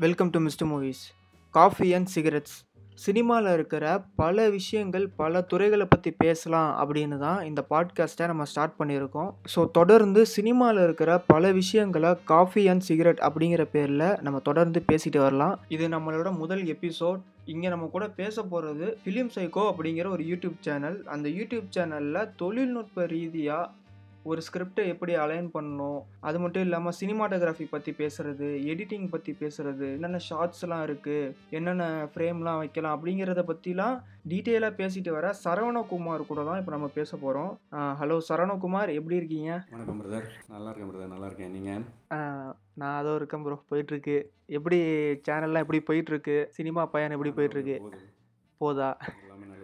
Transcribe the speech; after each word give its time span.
Welcome 0.00 0.30
to 0.30 0.38
mister 0.38 0.68
movies 0.68 1.00
coffee 1.50 1.94
and 1.94 2.08
cigarettes 2.14 2.54
சினிமாவில் 2.94 3.52
இருக்கிற 3.52 4.04
பல 4.16 4.48
விஷயங்கள் 4.48 5.08
பல 5.08 5.40
துறைகளை 5.40 5.86
பற்றி 5.86 6.10
பேசலாம் 6.10 6.70
அப்படின்னு 6.80 7.18
தான் 7.18 7.44
இந்த 7.44 7.64
பாட்காஸ்ட்டை 7.70 8.26
நம்ம 8.26 8.44
ஸ்டார்ட் 8.44 8.72
பண்ணியிருக்கோம். 8.78 9.30
ஸோ 9.54 9.70
தொடர்ந்து 9.70 10.26
சினிமாவில் 10.26 10.82
இருக்கிற 10.82 11.18
பல 11.18 11.52
விஷயங்களை 11.52 12.14
காஃபி 12.24 12.68
அண்ட் 12.68 12.80
சிகரெட் 12.80 13.18
அப்படிங்கிற 13.18 13.64
பேரில் 13.64 14.18
நம்ம 14.20 14.38
தொடர்ந்து 14.38 14.82
பேசிட்டு 14.92 15.18
வரலாம். 15.18 15.58
இது 15.68 15.88
நம்மளோட 15.88 16.36
முதல் 16.36 16.64
எபிசோட் 16.64 17.20
இங்கே 17.44 17.68
நம்ம 17.68 17.86
கூட 17.86 18.08
பேச 18.08 18.42
போகிறது 18.42 18.98
ஃபிலிம் 19.04 19.30
சைக்கோ 19.34 19.62
அப்படிங்கிற 19.70 20.08
ஒரு 20.08 20.24
யூடியூப் 20.24 20.58
சேனல் 20.60 21.04
அந்த 21.04 21.28
யூடியூப் 21.28 21.68
சேனலில் 21.78 22.28
தொழில்நுட்ப 22.36 23.06
ரீதியாக 23.06 23.70
ஒரு 24.28 24.40
ஸ்கிரிப்டை 24.46 24.84
எப்படி 24.92 25.12
அலைன் 25.22 25.46
பண்ணணும்? 25.54 26.00
அது 26.28 26.38
மட்டும் 26.42 26.64
இல்லாமல் 26.66 26.96
சினிமாட்டோகிராஃபி 27.00 27.66
பற்றி 27.74 27.92
பேசுகிறது 28.00 28.48
எடிட்டிங் 28.72 29.06
பற்றி 29.14 29.32
பேசுகிறது 29.42 29.86
என்னென்ன 29.96 30.20
ஷார்ட்ஸ்லாம் 30.28 30.84
இருக்குது 30.88 31.32
என்னென்ன 31.58 31.84
ஃப்ரேம்லாம் 32.14 32.60
வைக்கலாம் 32.62 32.96
அப்படிங்கிறத 32.96 33.44
பற்றிலாம் 33.50 33.96
டீட்டெயிலாக 34.32 34.78
பேசிட்டு 34.80 35.10
வர 35.16 35.28
சரவணகுமார் 35.44 36.28
கூட 36.30 36.40
தான் 36.48 36.60
இப்போ 36.62 36.74
நம்ம 36.76 36.90
பேச 36.98 37.10
போகிறோம் 37.24 37.52
ஹலோ 38.00 38.18
சரவணகுமார் 38.28 38.92
எப்படி 38.98 39.18
இருக்கீங்க? 39.20 39.50
வணக்கம் 39.74 40.00
பிரதர் 40.02 40.28
நல்லா 40.54 40.68
இருக்கேன் 40.70 40.90
பிரதர் 40.92 41.14
நல்லா 41.14 41.28
இருக்கேன். 41.30 41.54
நீங்கள் 41.56 41.82
நான் 42.80 42.98
அதோ 43.00 43.14
இருக்கேன் 43.20 43.42
ப்ரோ 43.46 43.58
போயிட்டுருக்கு. 43.72 44.18
எப்படி 44.58 44.78
சேனல்லாம் 45.28 45.64
எப்படி 45.64 45.80
போயிட்டுருக்கு? 45.88 46.36
சினிமா 46.58 46.84
பயணம் 46.94 47.16
எப்படி 47.16 47.34
போயிட்டுருக்கு? 47.38 47.78
போதா? 48.60 48.90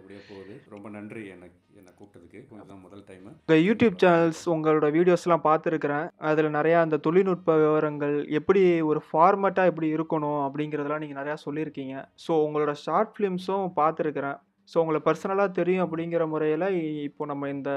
நல்லபடியாக 0.07 0.25
போகுது. 0.31 0.53
ரொம்ப 0.73 0.87
நன்றி 0.95 1.21
எனக்கு 1.35 1.57
என்னை 1.79 1.91
கூப்பிட்டதுக்கு. 1.99 2.39
இதுதான் 2.55 2.83
முதல் 2.85 3.03
டைம் 3.09 3.25
உங்கள் 3.27 3.63
யூடியூப் 3.67 3.95
சேனல்ஸ் 4.03 4.41
உங்களோட 4.53 4.87
வீடியோஸ்லாம் 4.97 5.45
பார்த்துருக்குறேன். 5.47 6.07
அதில் 6.29 6.55
நிறையா 6.57 6.77
அந்த 6.85 6.99
தொழில்நுட்ப 7.07 7.55
விவரங்கள் 7.63 8.15
எப்படி 8.39 8.61
ஒரு 8.91 9.01
ஃபார்மேட்டாக 9.09 9.71
எப்படி 9.71 9.89
இருக்கணும் 9.95 10.41
அப்படிங்கிறதெல்லாம் 10.45 11.03
நீங்கள் 11.05 11.19
நிறையா 11.21 11.37
சொல்லியிருக்கீங்க. 11.45 11.95
ஸோ 12.25 12.31
உங்களோட 12.45 12.73
ஷார்ட் 12.85 13.13
ஃபிலிம்ஸும் 13.15 13.67
பார்த்துருக்குறேன். 13.81 14.37
ஸோ 14.71 14.77
உங்களை 14.83 15.01
பர்சனலாக 15.09 15.57
தெரியும் 15.59 15.85
அப்படிங்கிற 15.87 16.23
முறையில் 16.33 16.67
இப்போ 17.09 17.25
நம்ம 17.33 17.49
இந்த 17.57 17.71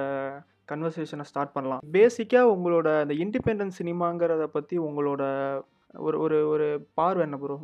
கன்வர்சேஷனை 0.72 1.26
ஸ்டார்ட் 1.28 1.54
பண்ணலாம். 1.56 1.82
பேசிக்காக 1.98 2.54
உங்களோட 2.56 2.88
அந்த 3.04 3.14
இண்டிபெண்டன்ஸ் 3.24 3.78
சினிமாங்கிறத 3.80 4.44
பற்றி 4.56 4.76
உங்களோட 4.88 5.22
ஒரு 5.94 6.16
ஒரு 6.24 6.36
ஒரு 6.48 6.66
பார்வை 6.98 7.22
என்ன 7.26 7.36
ப்ரோ 7.36 7.54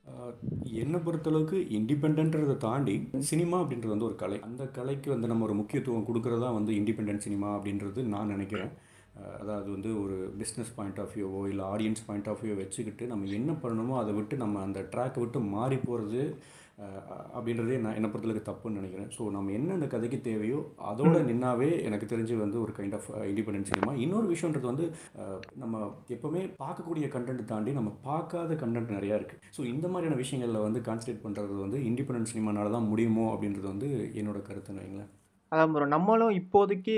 என்னை 0.82 0.98
பொறுத்தளவுக்கு 1.04 1.58
இண்டிபெண்ட்ன்றதை 1.76 2.56
தாண்டி 2.64 2.94
சினிமா 3.30 3.56
அப்படின்றது 3.62 3.94
வந்து 3.94 4.08
ஒரு 4.08 4.16
கலை. 4.22 4.38
அந்த 4.48 4.62
கலைக்கு 4.78 5.08
வந்து 5.12 5.30
நம்ம 5.32 5.44
ஒரு 5.44 5.54
முக்கியத்துவம் 5.60 6.08
கொடுக்குறதா 6.08 6.48
வந்து 6.54 6.72
இண்டிபெண்டன்ட் 6.80 7.24
சினிமா 7.26 7.48
அப்படின்றது 7.56 8.02
நான் 8.14 8.32
நினைக்கிறேன். 8.34 8.72
அதாவது 9.40 9.68
வந்து 9.74 9.90
ஒரு 10.02 10.16
பிஸ்னஸ் 10.40 10.72
பாயிண்ட் 10.76 10.98
ஆஃப் 11.02 11.14
வியூவோ 11.16 11.42
இல்லை 11.52 11.64
ஆடியன்ஸ் 11.74 12.04
பாயிண்ட் 12.06 12.28
ஆஃப் 12.32 12.42
வியூ 12.44 12.56
வச்சுக்கிட்டு 12.56 13.04
நம்ம 13.06 13.30
என்ன 13.38 13.52
பண்ணணுமோ 13.62 13.94
அதை 14.02 14.14
விட்டு 14.14 14.36
நம்ம 14.36 14.60
அந்த 14.60 14.80
ட்ராக்கை 14.94 15.20
விட்டு 15.22 15.40
மாறி 15.54 15.78
போகிறது 15.86 16.22
அப்படின்றதே 17.36 17.76
நான் 17.82 17.96
என்னை 17.98 18.08
பொறுத்தளவுக்கு 18.12 18.48
தப்புன்னு 18.48 18.78
நினைக்கிறேன். 18.80 19.08
ஸோ 19.16 19.22
நம்ம 19.36 19.52
என்ன 19.58 19.76
அந்த 19.76 19.86
கதைக்கு 19.94 20.18
தேவையோ 20.26 20.58
அதோட 20.90 21.14
நின்னாவே 21.28 21.68
எனக்கு 21.88 22.06
தெரிஞ்சு 22.12 22.34
வந்து 22.42 22.58
ஒரு 22.64 22.72
கைண்ட் 22.78 22.96
ஆஃப் 22.98 23.08
இண்டிபெண்டன்ட் 23.30 23.70
சினிமா. 23.70 23.92
இன்னொரு 24.04 24.26
விஷயன்றது 24.32 24.66
வந்து 24.72 24.86
நம்ம 25.62 25.80
எப்போவுமே 26.16 26.42
பார்க்கக்கூடிய 26.62 27.08
கண்டென்ட் 27.16 27.44
தாண்டி 27.52 27.72
நம்ம 27.78 27.92
பார்க்காத 28.08 28.58
கண்டென்ட் 28.64 28.96
நிறையா 28.98 29.18
இருக்குது 29.20 29.52
ஸோ 29.58 29.64
இந்த 29.74 29.88
மாதிரியான 29.92 30.20
விஷயங்களில் 30.22 30.64
வந்து 30.66 30.82
கான்சன்ட்ரேட் 30.88 31.24
பண்ணுறது 31.26 31.60
வந்து 31.66 31.80
இண்டிபெண்டன்ட் 31.90 32.32
சினிமானால 32.32 32.74
தான் 32.76 32.90
முடியுமோ 32.92 33.26
அப்படின்றது 33.34 33.68
வந்து 33.74 33.90
என்னோட 34.22 34.40
கருத்துன்னு 34.48 34.82
வைங்களேன். 34.84 35.12
அதான் 35.52 35.72
ப்ரோ 35.74 35.86
நம்மளும் 35.96 36.32
இப்போதைக்கு 36.38 36.96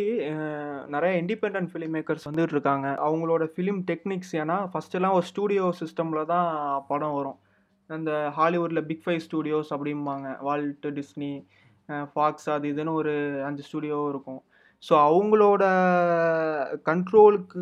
நிறைய 0.94 1.12
இண்டிபெண்ட் 1.22 1.72
ஃபிலிம் 1.72 1.94
மேக்கர்ஸ் 1.96 2.28
வந்துட்டு 2.28 2.56
இருக்காங்க. 2.56 2.86
அவங்களோட 3.06 3.44
ஃபிலிம் 3.54 3.82
டெக்னிக்ஸ் 3.90 4.32
ஏன்னா 4.42 4.56
ஃபஸ்ட்டெல்லாம் 4.72 5.16
ஒரு 5.18 5.26
ஸ்டூடியோ 5.30 5.66
சிஸ்டமில் 5.80 6.30
தான் 6.32 6.48
படம் 6.90 7.16
வரும். 7.18 7.38
அந்த 7.96 8.12
ஹாலிவுட்டில் 8.36 8.86
பிக் 8.90 9.04
ஃபைவ் 9.04 9.24
ஸ்டூடியோஸ் 9.26 9.70
அப்படிம்பாங்க. 9.76 10.28
வால்ட் 10.46 10.86
டிஸ்னி 10.98 11.32
ஃபாக்ஸ் 12.12 12.48
அது 12.54 12.66
இதுன்னு 12.72 12.92
ஒரு 13.00 13.14
அஞ்சு 13.48 13.62
ஸ்டூடியோ 13.68 13.98
இருக்கும். 14.12 14.40
ஸோ 14.82 14.94
அவங்களோட 15.08 15.64
கண்ட்ரோலுக்கு 16.88 17.60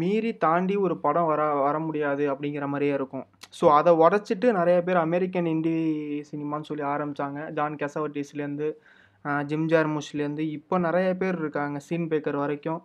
மீறி 0.00 0.30
தாண்டி 0.36 0.74
ஒரு 0.76 0.94
படம் 1.04 1.28
வர 1.32 1.42
வர 1.66 1.76
முடியாது 1.78 2.24
அப்படிங்கிற 2.32 2.64
மாதிரியே 2.72 2.94
இருக்கும். 2.98 3.26
ஸோ 3.58 3.66
அதை 3.76 3.92
உடச்சிட்டு 4.04 4.48
நிறைய 4.52 4.78
பேர் 4.86 4.98
அமெரிக்கன் 5.06 5.48
இண்டி 5.52 5.76
சினிமான்னு 6.30 6.68
சொல்லி 6.70 6.84
ஆரம்பித்தாங்க 6.94 7.40
ஜான் 7.58 7.78
கெசவட்டிஸ்லேருந்து 7.82 8.68
ஜிம் 9.50 9.68
முஷ்லேருந்து 9.94 10.44
இப்போ 10.58 10.78
நிறைய 10.78 11.08
பேர் 11.16 11.36
இருக்காங்க 11.44 11.78
சீன் 11.78 12.10
பேக்கர் 12.10 12.42
வரைக்கும். 12.44 12.80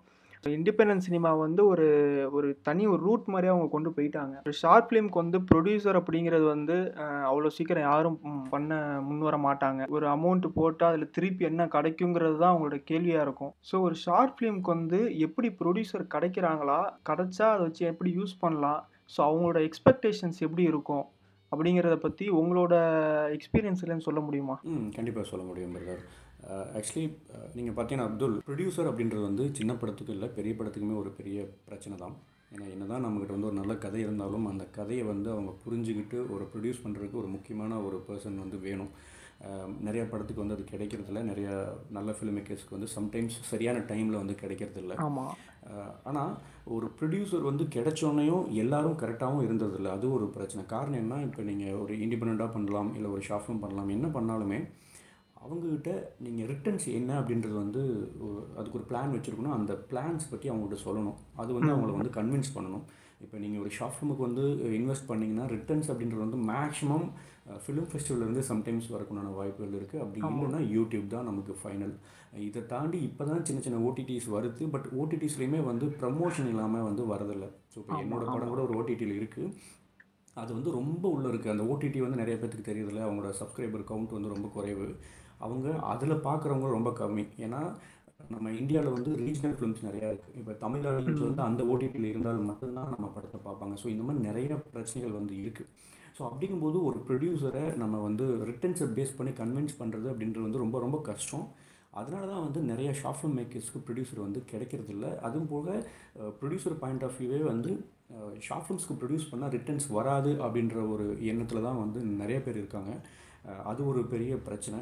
இண்டிபெண்டன்ஸ் 0.52 1.06
சினிமா 1.08 1.30
வந்து 1.44 1.62
ஒரு 1.72 1.86
ஒரு 2.38 2.48
தனி 2.68 2.84
ஒரு 2.94 3.02
ரூட் 3.08 3.28
மாதிரி 3.34 3.48
அவங்க 3.52 3.68
கொண்டு 3.76 3.90
போயிட்டாங்க. 3.98 4.36
ஒரு 4.48 4.56
ஷார்ட் 4.62 4.88
ஃபிலிம்க்கு 4.88 5.22
வந்து 5.22 5.40
ப்ரொடியூசர் 5.50 6.00
அப்படிங்கிறது 6.00 6.46
வந்து 6.54 6.76
அவ்வளோ 7.30 7.52
சீக்கிரம் 7.58 7.88
யாரும் 7.90 8.18
பண்ண 8.54 8.80
முன் 9.08 9.24
வர 9.28 9.38
மாட்டாங்க. 9.48 9.88
ஒரு 9.96 10.08
அமௌண்ட் 10.16 10.48
போட்டு 10.58 10.86
அதில் 10.90 11.14
திருப்பி 11.18 11.46
என்ன 11.52 11.68
கிடைக்குங்கிறது 11.76 12.38
தான் 12.42 12.52
அவங்களோட 12.54 12.80
கேள்வியாக 12.92 13.26
இருக்கும். 13.28 13.54
ஸோ 13.70 13.82
ஒரு 13.88 13.98
ஷார்ட் 14.06 14.36
ஃபிலிம்க்கு 14.38 14.76
வந்து 14.76 15.00
எப்படி 15.28 15.50
ப்ரொடியூசர் 15.62 16.06
கிடைக்கிறாங்களா? 16.16 16.80
கிடைச்சா 17.10 17.48
அதை 17.54 17.64
வச்சு 17.68 17.86
எப்படி 17.94 18.12
யூஸ் 18.20 18.36
பண்ணலாம்? 18.46 18.82
ஸோ 19.16 19.22
அவங்களோட 19.30 19.60
எக்ஸ்பெக்டேஷன்ஸ் 19.70 20.40
எப்படி 20.48 20.66
இருக்கும்? 20.72 21.06
அப்படிங்கிறத 21.52 21.96
பற்றி 22.04 22.26
உங்களோட 22.42 22.76
எக்ஸ்பீரியன்ஸ்லன்னு 23.38 24.06
சொல்ல 24.06 24.20
முடியுமா? 24.28 24.58
ம் 24.74 24.88
கண்டிப்பாக 24.98 25.26
சொல்ல 25.32 25.44
முடியும் 25.50 25.74
பிரதர். 25.76 26.04
ஆக்சுவலி 26.78 27.06
நீங்கள் 27.58 27.76
பார்த்தீங்கன்னா 27.76 28.10
அப்துல் 28.10 28.38
ப்ரொடியூசர் 28.50 28.90
அப்படின்றது 28.92 29.24
வந்து 29.30 29.46
சின்ன 29.60 29.72
படத்துக்கு 29.82 30.16
இல்லை 30.16 30.30
பெரிய 30.38 30.54
படத்துக்குமே 30.60 30.96
ஒரு 31.02 31.12
பெரிய 31.20 31.40
பிரச்சனை 31.68 31.98
தான். 32.04 32.16
ஏன்னா 32.54 32.66
என்ன 32.74 32.88
தான் 32.92 33.04
நம்மக்கிட்ட 33.06 33.36
வந்து 33.36 33.50
ஒரு 33.50 33.58
நல்ல 33.60 33.74
கதை 33.86 34.00
இருந்தாலும் 34.06 34.46
அந்த 34.52 34.64
கதையை 34.78 35.04
வந்து 35.14 35.30
அவங்க 35.36 35.52
புரிஞ்சுக்கிட்டு 35.64 36.18
ஒரு 36.36 36.46
ப்ரொடியூஸ் 36.52 36.84
பண்ணுறதுக்கு 36.84 37.22
ஒரு 37.22 37.30
முக்கியமான 37.36 37.80
ஒரு 37.88 38.00
பர்சன் 38.10 38.44
வந்து 38.44 38.60
வேணும். 38.68 38.92
நிறைய 39.88 40.04
படத்துக்கு 40.12 40.44
வந்து 40.44 40.56
அது 40.58 40.66
கிடைக்கிறதில்ல. 40.74 41.22
நிறைய 41.30 41.48
நல்ல 41.96 42.10
ஃபிலிம் 42.18 42.38
மேக்கர்ஸ்க்கு 42.38 42.76
வந்து 42.78 42.90
சம்டைம்ஸ் 42.98 43.38
சரியான 43.52 43.80
டைமில் 43.90 44.22
வந்து 44.22 44.36
கிடைக்கிறதில்ல. 44.42 44.96
ஆமாம் 45.08 45.34
ஆனால் 46.10 46.32
ஒரு 46.76 46.88
ப்ரொடியூசர் 47.00 47.50
வந்து 47.50 47.66
கிடைச்சோன்னையும் 47.76 48.46
எல்லாரும் 48.64 49.00
கரெக்டாகவும் 49.02 49.46
இருந்ததில்ல. 49.48 49.92
அது 49.98 50.06
ஒரு 50.18 50.26
பிரச்சனை. 50.36 50.64
காரணம் 50.76 51.02
என்ன? 51.04 51.18
இப்போ 51.28 51.42
நீங்கள் 51.50 51.80
ஒரு 51.84 51.96
இண்டிபெண்ட்டாக 52.06 52.50
பண்ணலாம் 52.56 52.92
இல்லை 53.00 53.10
ஒரு 53.16 53.24
ஷாஃபும் 53.30 53.62
பண்ணலாம். 53.66 53.92
என்ன 53.98 54.08
பண்ணாலுமே 54.18 54.60
அவங்கக்கிட்ட 55.44 55.92
நீங்கள் 56.26 56.50
ரிட்டர்ன்ஸ் 56.52 56.86
என்ன 56.98 57.12
அப்படின்றது 57.20 57.56
வந்து 57.64 57.82
அதுக்கு 58.58 58.78
ஒரு 58.80 58.86
பிளான் 58.92 59.14
வச்சுருக்கணும். 59.16 59.56
அந்த 59.60 59.74
பிளான்ஸ் 59.90 60.30
பற்றி 60.34 60.50
அவங்கள்ட்ட 60.52 60.80
சொல்லணும். 60.88 61.18
அது 61.42 61.50
வந்து 61.58 61.72
அவங்கள 61.74 61.94
வந்து 61.98 62.14
கன்வின்ஸ் 62.20 62.56
பண்ணணும். 62.58 62.86
இப்போ 63.24 63.38
நீங்கள் 63.44 63.62
ஒரு 63.64 63.72
ஷார்ட் 63.76 63.96
ஃபிலிமுக்கு 63.96 64.26
வந்து 64.28 64.46
இன்வெஸ்ட் 64.78 65.10
பண்ணிங்கன்னா 65.10 65.46
ரிட்டர்ன்ஸ் 65.56 65.90
அப்படின்றது 65.92 66.26
வந்து 66.26 66.40
மேக்ஸிமம் 66.52 67.06
ஃபிலிம் 67.66 67.88
ஃபெஸ்டிவல்லேருந்து 67.92 68.44
சம்டைம்ஸ் 68.50 68.88
வரக்குண்டான 68.94 69.32
வாய்ப்புகள் 69.38 69.78
இருக்குது 69.80 70.02
அப்படி 70.04 70.20
இல்லைன்னா 70.30 70.62
யூடியூப் 70.76 71.08
தான் 71.14 71.30
நமக்கு 71.30 71.54
ஃபைனல் 71.62 71.94
இதை 72.48 72.62
தாண்டி 72.74 73.00
இப்போ 73.08 73.24
தான் 73.30 73.46
சின்ன 73.48 73.62
சின்ன 73.66 73.80
ஓடிடிஸ் 73.88 74.28
வருது. 74.36 74.66
பட் 74.74 74.88
ஓடிடிஸ்லேயுமே 75.02 75.62
வந்து 75.72 75.88
ப்ரமோஷன் 76.02 76.50
இல்லாமல் 76.54 76.88
வந்து 76.90 77.06
வரதில்லை. 77.14 77.50
ஸோ 77.74 77.78
இப்போ 77.82 77.96
என்னோட 78.04 78.26
படம் 78.34 78.54
கூட 78.54 78.62
ஒரு 78.68 78.76
ஓடிடியில் 78.82 79.18
இருக்குது 79.22 79.50
அது 80.42 80.52
வந்து 80.58 80.70
ரொம்ப 80.80 81.04
உள்ளே 81.16 81.28
இருக்குது 81.32 81.54
அந்த 81.54 81.66
ஓடிடி 81.72 82.00
வந்து 82.04 82.22
நிறைய 82.22 82.36
பேத்துக்கு 82.42 82.70
தெரியறதில்ல 82.70 83.06
அவங்களோட 83.08 83.32
சப்ஸ்கிரைபர் 83.42 83.88
கவுண்ட் 83.90 84.16
வந்து 84.18 84.34
ரொம்ப 84.36 84.48
குறைவு. 84.56 84.88
அவங்க 85.46 85.68
அதில் 85.94 86.24
பார்க்குறவங்க 86.28 86.70
ரொம்ப 86.78 86.92
கம்மி. 87.02 87.26
ஏன்னா 87.46 87.62
நம்ம 88.34 88.52
இந்தியாவில் 88.60 88.96
வந்து 88.98 89.12
ரீஜனல் 89.22 89.56
ஃபிலிம்ஸ் 89.58 89.86
நிறையா 89.88 90.08
இருக்குது 90.12 90.38
இப்போ 90.42 90.54
தமிழ் 90.64 90.86
ஆடியன்ஸ் 90.90 91.24
வந்து 91.28 91.44
அந்த 91.48 91.62
ஓடிடியில் 91.72 92.12
இருந்தால் 92.12 92.48
மட்டும்தான் 92.50 92.92
நம்ம 92.94 93.08
படத்தை 93.16 93.40
பார்ப்பாங்க. 93.48 93.76
ஸோ 93.82 93.88
இந்த 93.94 94.04
மாதிரி 94.08 94.22
நிறைய 94.30 94.56
பிரச்சனைகள் 94.76 95.18
வந்து 95.20 95.34
இருக்குது 95.42 95.70
ஸோ 96.18 96.22
அப்படிங்கும்போது 96.30 96.78
ஒரு 96.88 96.98
ப்ரொடியூசரை 97.08 97.64
நம்ம 97.82 98.00
வந்து 98.08 98.26
ரிட்டர்ன்ஸை 98.50 98.88
பேஸ் 98.98 99.18
பண்ணி 99.20 99.32
கன்வின்ஸ் 99.42 99.80
பண்ணுறது 99.82 100.08
அப்படின்றது 100.12 100.48
வந்து 100.48 100.64
ரொம்ப 100.64 100.80
ரொம்ப 100.86 100.98
கஷ்டம். 101.10 101.46
அதனால 102.00 102.24
தான் 102.32 102.46
வந்து 102.46 102.60
நிறைய 102.70 102.90
ஷார்ட் 103.00 103.20
ஃபிலிம் 103.20 103.36
மேக்கர்ஸ்க்கு 103.40 103.82
ப்ரொடியூசர் 103.88 104.26
வந்து 104.28 104.42
கிடைக்கிறதில்ல. 104.52 105.08
அதுவும் 105.28 105.52
போக 105.54 105.76
ப்ரொடியூசர் 106.40 106.78
பாயிண்ட் 106.84 107.06
ஆஃப் 107.08 107.18
வியூவே 107.20 107.42
வந்து 107.52 107.72
ஷார்ட் 108.48 108.66
ஃபிலிம்ஸ்க்கு 108.66 108.98
ப்ரொடியூஸ் 109.02 109.30
பண்ணால் 109.32 109.54
ரிட்டர்ன்ஸ் 109.58 109.88
வராது 109.98 110.32
அப்படின்ற 110.46 110.78
ஒரு 110.94 111.06
எண்ணத்தில் 111.32 111.66
தான் 111.68 111.80
வந்து 111.84 112.00
நிறைய 112.22 112.40
பேர் 112.48 112.60
இருக்காங்க. 112.64 112.92
அது 113.72 113.82
ஒரு 113.92 114.02
பெரிய 114.12 114.34
பிரச்சனை. 114.48 114.80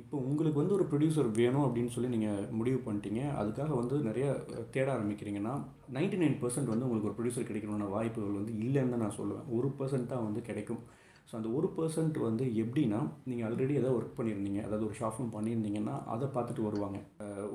இப்போ 0.00 0.16
உங்களுக்கு 0.30 0.60
வந்து 0.60 0.76
ஒரு 0.76 0.84
ப்ரொடியூசர் 0.90 1.28
வேணும் 1.38 1.64
அப்படின்னு 1.66 1.92
சொல்லி 1.94 2.10
நீங்கள் 2.14 2.44
முடிவு 2.58 2.78
பண்ணிட்டீங்க. 2.84 3.22
அதுக்காக 3.40 3.72
வந்து 3.80 3.96
நிறைய 4.08 4.26
தேட 4.74 4.86
ஆரம்பிக்கிறீங்கன்னா 4.96 5.54
99% 5.96 6.20
நைன் 6.22 6.36
பர்சன்ட் 6.42 6.72
வந்து 6.72 6.86
உங்களுக்கு 6.86 7.08
ஒரு 7.10 7.16
ப்ரொடியூசர் 7.18 7.48
கிடைக்கணும்னு 7.48 7.88
வாய்ப்புகள் 7.96 8.38
வந்து 8.40 8.52
இல்லைன்னு 8.64 8.94
தான் 8.94 9.04
நான் 9.06 9.18
சொல்லுவேன். 9.20 9.48
ஒரு 9.58 9.70
பர்சன்ட் 9.80 10.12
தான் 10.12 10.26
வந்து 10.28 10.42
கிடைக்கும். 10.48 10.82
ஸோ 11.28 11.34
அந்த 11.38 11.48
ஒரு 11.56 11.68
பர்சன்ட் 11.76 12.16
வந்து 12.26 12.44
எப்படின்னா 12.62 13.00
நீங்கள் 13.28 13.46
ஆல்ரெடி 13.48 13.74
ஏதாவது 13.80 13.96
ஒர்க் 13.98 14.16
பண்ணியிருந்தீங்க 14.16 14.60
அதாவது 14.66 14.86
ஒரு 14.88 14.96
ஷாஃபும் 15.00 15.32
பண்ணியிருந்தீங்கன்னா 15.34 15.94
அதை 16.14 16.26
பார்த்துட்டு 16.36 16.62
வருவாங்க. 16.68 16.98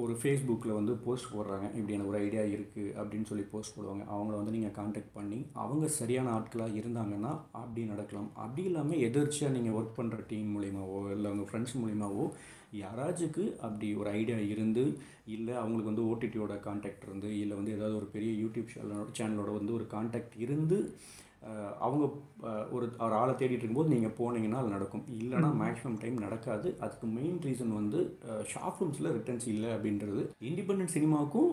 ஒரு 0.03 0.13
ஃபேஸ்புக்கில் 0.19 0.77
வந்து 0.77 0.94
போஸ்ட் 1.06 1.31
போடுறாங்க 1.33 1.65
இப்படி 1.77 1.95
எனக்கு 1.95 2.12
ஒரு 2.13 2.21
ஐடியா 2.25 2.44
இருக்குது 2.56 2.94
அப்படின்னு 3.00 3.29
சொல்லி 3.31 3.45
போஸ்ட் 3.53 3.75
போடுவாங்க. 3.77 4.03
அவங்கள 4.13 4.35
வந்து 4.41 4.56
நீங்கள் 4.57 4.75
காண்டாக்ட் 4.79 5.15
பண்ணி 5.17 5.39
அவங்க 5.63 5.88
சரியான 6.00 6.31
ஆட்களாக 6.38 6.79
இருந்தாங்கன்னா 6.81 7.31
அப்படி 7.62 7.83
நடக்கலாம். 7.94 8.29
அப்படி 8.45 8.63
இல்லாமல் 8.69 9.03
எதிர்ச்சியாக 9.09 9.56
நீங்கள் 9.57 9.77
ஒர்க் 9.79 9.97
பண்ணுற 10.00 10.19
டீம் 10.31 10.53
மூலியமாகவோ 10.56 11.01
இல்லை 11.18 11.31
உங்கள் 11.35 11.50
ஃப்ரெண்ட்ஸ் 11.51 11.75
மூலிமாவோ 11.81 12.25
யாராச்சுக்கு 12.83 13.44
அப்படி 13.65 13.88
ஒரு 14.00 14.09
ஐடியா 14.19 14.38
இருந்து 14.53 14.85
இல்லை 15.35 15.53
அவங்களுக்கு 15.59 15.91
வந்து 15.91 16.07
ஓடிடியோட 16.11 16.53
காண்டாக்ட் 16.65 17.06
இருந்து 17.07 17.29
இல்லை 17.44 17.56
வந்து 17.59 17.75
ஏதாவது 17.77 17.95
ஒரு 18.01 18.07
பெரிய 18.15 18.31
யூடியூப் 18.41 18.73
சேனலோட 18.73 19.06
சேனலோட 19.19 19.51
வந்து 19.59 19.71
ஒரு 19.77 19.85
கான்டாக்ட் 19.94 20.35
இருந்து 20.45 20.79
அவங்க 21.86 22.03
ஒரு 22.75 22.86
ஒரு 23.06 23.15
ஆளை 23.19 23.33
தேடிட்டு 23.39 23.63
இருக்கும்போது 23.63 23.94
நீங்கள் 23.94 24.13
போனீங்கன்னா 24.19 24.59
அது 24.62 24.69
நடக்கும். 24.75 25.03
இல்லைனா 25.18 25.50
மேக்ஸிமம் 25.62 25.97
டைம் 26.03 26.18
நடக்காது. 26.24 26.68
அதுக்கு 26.86 27.07
மெயின் 27.18 27.38
ரீசன் 27.45 27.74
வந்து 27.80 28.00
ஷார்ட் 28.51 28.75
ஃபிலிம்ஸில் 28.77 29.09
ரிட்டர்ன்ஸ் 29.18 29.47
இல்லை 29.53 29.69
அப்படின்றது. 29.75 30.21
இண்டிபெண்டன்ட் 30.50 30.95
சினிமாவுக்கும் 30.95 31.50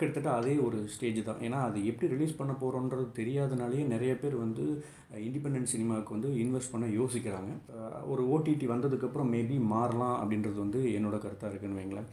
கிட்டத்தட்ட 0.00 0.30
அதே 0.40 0.54
ஒரு 0.66 0.80
ஸ்டேஜ் 0.94 1.20
தான். 1.28 1.40
ஏன்னா 1.48 1.60
அது 1.68 1.80
எப்படி 1.92 2.12
ரிலீஸ் 2.14 2.38
பண்ண 2.40 2.54
போகிறோன்றது 2.62 3.06
தெரியாதனாலேயே 3.20 3.86
நிறைய 3.94 4.14
பேர் 4.22 4.36
வந்து 4.44 4.66
இண்டிபெண்டன்ட் 5.28 5.72
சினிமாவுக்கு 5.74 6.16
வந்து 6.16 6.30
இன்வெஸ்ட் 6.44 6.74
பண்ண 6.74 6.86
யோசிக்கிறாங்க. 7.00 7.52
ஒரு 8.12 8.24
ஓடிடி 8.34 8.68
வந்ததுக்கப்புறம் 8.74 9.32
மேபி 9.36 9.58
மாறலாம் 9.74 10.16
அப்படின்றது 10.20 10.58
வந்து 10.64 10.82
என்னோட 10.98 11.18
கருத்தாக 11.24 11.52
இருக்குன்னு 11.52 11.80
வைங்களேன். 11.80 12.08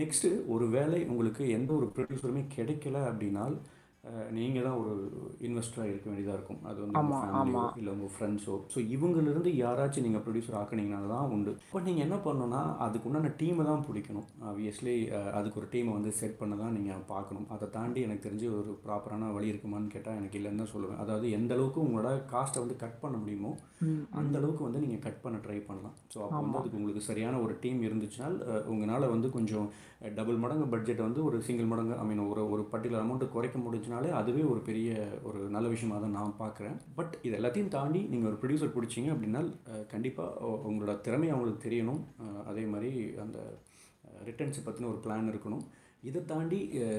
நெக்ஸ்ட்டு 0.00 0.28
ஒரு 0.54 0.66
வேளை 0.74 0.98
உங்களுக்கு 1.12 1.44
எந்த 1.58 1.70
ஒரு 1.78 1.86
ப்ரொடியூசருமே 1.94 2.42
கிடைக்கல 2.56 2.98
அப்படின்னால் 3.10 3.56
நீங்கள் 4.36 4.64
தான் 4.66 4.78
ஒரு 4.82 4.92
இன்வெஸ்டராக 5.46 5.90
இருக்க 5.90 6.06
வேண்டியதாக 6.10 6.36
இருக்கும். 6.36 6.62
அது 6.68 6.78
வந்து 6.82 6.96
உங்கள் 7.00 7.20
ஃபேமிலியோ. 7.34 7.60
இல்லை 7.80 7.90
உங்கள் 7.96 8.10
ஃப்ரெண்ட்ஸோ 8.14 8.54
ஸோ 8.72 8.78
இவங்களிருந்து 8.94 9.50
யாராச்சும் 9.60 10.04
நீங்கள் 10.06 10.22
ப்ரொடியூசர் 10.24 10.56
ஆக்குனீங்கன்னா 10.60 11.10
தான் 11.12 11.30
உண்டு. 11.34 11.52
இப்போ 11.66 11.80
நீங்கள் 11.88 12.04
என்ன 12.06 12.16
பண்ணணும்னா 12.24 12.62
அதுக்கு 12.86 13.08
உண்டான 13.10 13.30
டீமை 13.42 13.64
தான் 13.68 13.84
பிடிக்கணும். 13.88 14.26
ஆப்வியஸ்லி 14.48 14.94
அதுக்கு 15.40 15.60
ஒரு 15.62 15.68
டீமை 15.74 15.92
வந்து 15.98 16.12
செட் 16.20 16.38
பண்ண 16.40 16.56
தான் 16.62 16.74
நீங்கள் 16.78 17.04
பார்க்கணும். 17.12 17.46
அதை 17.56 17.68
தாண்டி 17.76 18.02
எனக்கு 18.06 18.26
தெரிஞ்சு 18.26 18.48
ஒரு 18.62 18.74
ப்ராப்பரான 18.86 19.30
வழி 19.36 19.52
இருக்குமான்னு 19.52 19.94
கேட்டால் 19.94 20.18
எனக்கு 20.22 20.38
இல்லைன்னு 20.40 20.62
தான் 20.64 20.72
சொல்லுவேன். 20.74 21.00
அதாவது 21.04 21.28
எந்த 21.38 21.52
அளவுக்கு 21.58 21.80
உங்களோட 21.86 22.10
காஸ்ட்டை 22.34 22.64
வந்து 22.64 22.78
கட் 22.82 23.00
பண்ண 23.04 23.16
முடியுமோ 23.22 23.52
அந்த 24.22 24.34
அளவுக்கு 24.42 24.66
வந்து 24.68 24.84
நீங்கள் 24.86 25.04
கட் 25.06 25.22
பண்ண 25.24 25.38
ட்ரை 25.46 25.60
பண்ணலாம். 25.70 25.96
ஸோ 26.14 26.18
அப்போ 26.26 26.42
வந்து 26.42 26.60
அதுக்கு 26.62 26.80
உங்களுக்கு 26.82 27.08
சரியான 27.10 27.38
ஒரு 27.46 27.54
டீம் 27.62 27.80
இருந்துச்சுனால் 27.88 28.36
உங்களால் 28.74 29.12
வந்து 29.14 29.30
கொஞ்சம் 29.38 29.68
டபுள் 30.18 30.38
மடங்கு 30.42 30.66
பட்ஜெட் 30.70 31.06
வந்து 31.06 31.20
ஒரு 31.28 31.36
சிங்கிள் 31.46 31.68
மடங்கு 31.72 31.94
ஐ 32.02 32.04
மீன் 32.08 32.22
ஒரு 32.30 32.42
ஒரு 32.54 32.62
பர்டிகுலர் 32.70 33.02
அமௌண்ட்டு 33.04 33.32
குறைக்க 33.34 33.56
முடிஞ்சுனாலே 33.92 34.18
அதுவே 34.20 34.42
ஒரு 34.52 34.60
பெரிய 34.68 34.88
ஒரு 35.28 35.40
நல்ல 35.54 35.66
விஷயமாக 35.74 36.00
தான் 36.04 36.16
நான் 36.18 36.40
பார்க்குறேன். 36.42 36.76
பட் 36.98 37.14
இது 37.26 37.34
எல்லாத்தையும் 37.38 37.74
தாண்டி 37.76 38.00
நீங்கள் 38.12 38.30
ஒரு 38.30 38.38
ப்ரொடியூசர் 38.40 38.74
பிடிச்சிங்க 38.76 39.10
அப்படின்னா 39.14 39.42
கண்டிப்பாக 39.92 40.50
உங்களோட 40.70 40.94
திறமை 41.06 41.28
அவங்களுக்கு 41.34 41.66
தெரியணும். 41.66 42.02
அதே 42.50 42.64
மாதிரி 42.72 42.90
அந்த 43.24 43.38
ரிட்டர்ன்ஸை 44.28 44.62
பற்றின 44.64 44.90
ஒரு 44.92 45.00
பிளான் 45.04 45.30
இருக்கணும். 45.32 45.64
இதை 46.08 46.20
தாண்டி 46.30 46.58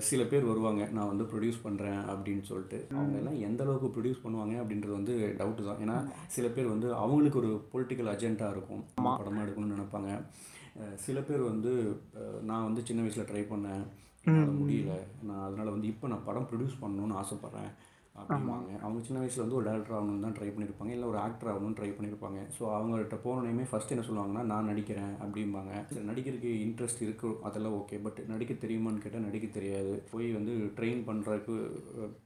சில 0.10 0.22
பேர் 0.31 0.50
வருவாங்க. 0.50 0.84
நான் 0.98 1.10
வந்து 1.12 1.25
ப்ரொடியூஸ் 1.31 1.63
பண்ணுறேன் 1.66 2.01
அப்படின்னு 2.12 2.44
சொல்லிட்டு. 2.50 2.78
அவங்க 2.98 3.18
எல்லாம் 3.22 3.39
எந்த 3.48 3.62
அளவுக்கு 3.66 3.89
ப்ரொடியூஸ் 3.96 4.24
பண்ணுவாங்க 4.25 4.56
அப்படின்றது 4.62 4.94
வந்து 5.00 5.13
டவுட்டு 5.39 5.63
தான். 5.69 5.81
ஏன்னா 5.86 5.98
சில 6.36 6.48
பேர் 6.56 6.74
வந்து 6.75 6.88
அவங்களுக்கு 7.04 7.42
ஒரு 7.44 7.51
பொலிட்டிக்கல் 7.74 8.12
அஜெண்டா 8.13 8.50
இருக்கும். 8.56 8.84
படமாக 9.19 9.46
எடுக்கணும்னு 9.46 9.75
நினைப்பாங்க. 9.78 10.12
சில 11.06 11.18
பேர் 11.28 11.44
வந்து 11.51 11.72
நான் 12.50 12.68
வந்து 12.68 12.81
சின்ன 12.88 13.01
வயசில் 13.04 13.30
ட்ரை 13.31 13.44
பண்ணேன். 13.51 13.84
முடியல. 14.28 14.94
நான் 15.24 15.44
அதனால் 15.44 15.70
வந்து 15.70 15.88
இப்போ 15.88 16.08
நான் 16.08 16.24
படம் 16.24 16.48
ப்ரொடியூஸ் 16.52 16.81
பண்ணணும்னு 16.81 17.20
ஆசைப்பட்றேன். 17.22 17.72
அப்படிம்பாங்க. 18.21 18.71
அவங்க 18.86 19.00
சின்ன 19.06 19.19
வயசில் 19.21 19.44
வந்து 19.44 19.57
ஒரு 19.60 19.65
டேரக்டர் 19.68 19.95
ஆகணும்னு 19.98 20.25
தான் 20.25 20.36
ட்ரை 20.38 20.50
பண்ணியிருப்பாங்க 20.56 20.92
இல்லை 20.95 21.07
ஒரு 21.12 21.19
ஆக்டர் 21.24 21.50
ஆகணும்னு 21.51 21.77
ட்ரை 21.77 21.89
பண்ணியிருப்பாங்க 21.98 22.39
ஸோ 22.57 22.63
அவங்கள்ட்ட 22.77 23.18
போனோடனே 23.24 23.65
ஃபஸ்ட் 23.71 23.94
என்ன 23.94 24.04
சொல்லுவாங்கன்னா 24.07 24.44
நான் 24.51 24.69
நடிக்கிறேன் 24.71 25.13
அப்படிம்பாங்க. 25.24 25.71
நடிக்கிறதுக்கு 26.10 26.51
இன்ட்ரெஸ்ட் 26.65 27.01
இருக்கு 27.06 27.30
அதெல்லாம் 27.50 27.77
ஓகே 27.80 28.00
பட் 28.06 28.19
நடிக்க 28.33 28.56
தெரியுமான்னு 28.65 29.04
கேட்டால் 29.06 29.25
நடிக்க 29.27 29.48
தெரியாது. 29.57 29.94
போய் 30.12 30.27
வந்து 30.38 30.56
ட்ரெயின் 30.77 31.01
பண்ணுறதுக்கு 31.10 31.56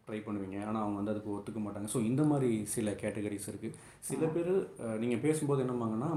ட்ரை 0.07 0.19
பண்ணுவீங்க. 0.27 0.57
ஆனால் 0.67 0.81
அவங்க 0.83 0.99
வந்து 1.01 1.13
அதுக்கு 1.13 1.31
ஒத்துக்க 1.37 1.61
மாட்டாங்க. 1.67 1.89
ஸோ 1.95 2.01
இந்த 2.09 2.25
மாதிரி 2.31 2.51
சில 2.75 2.95
கேட்டகரிஸ் 3.03 3.49
இருக்குது 3.53 3.77
சில 4.09 4.25
பேர் 4.35 4.51
நீங்கள் 5.03 5.23
பேசும்போது 5.27 5.63
என்னம்பாங்கன்னா 5.65 6.11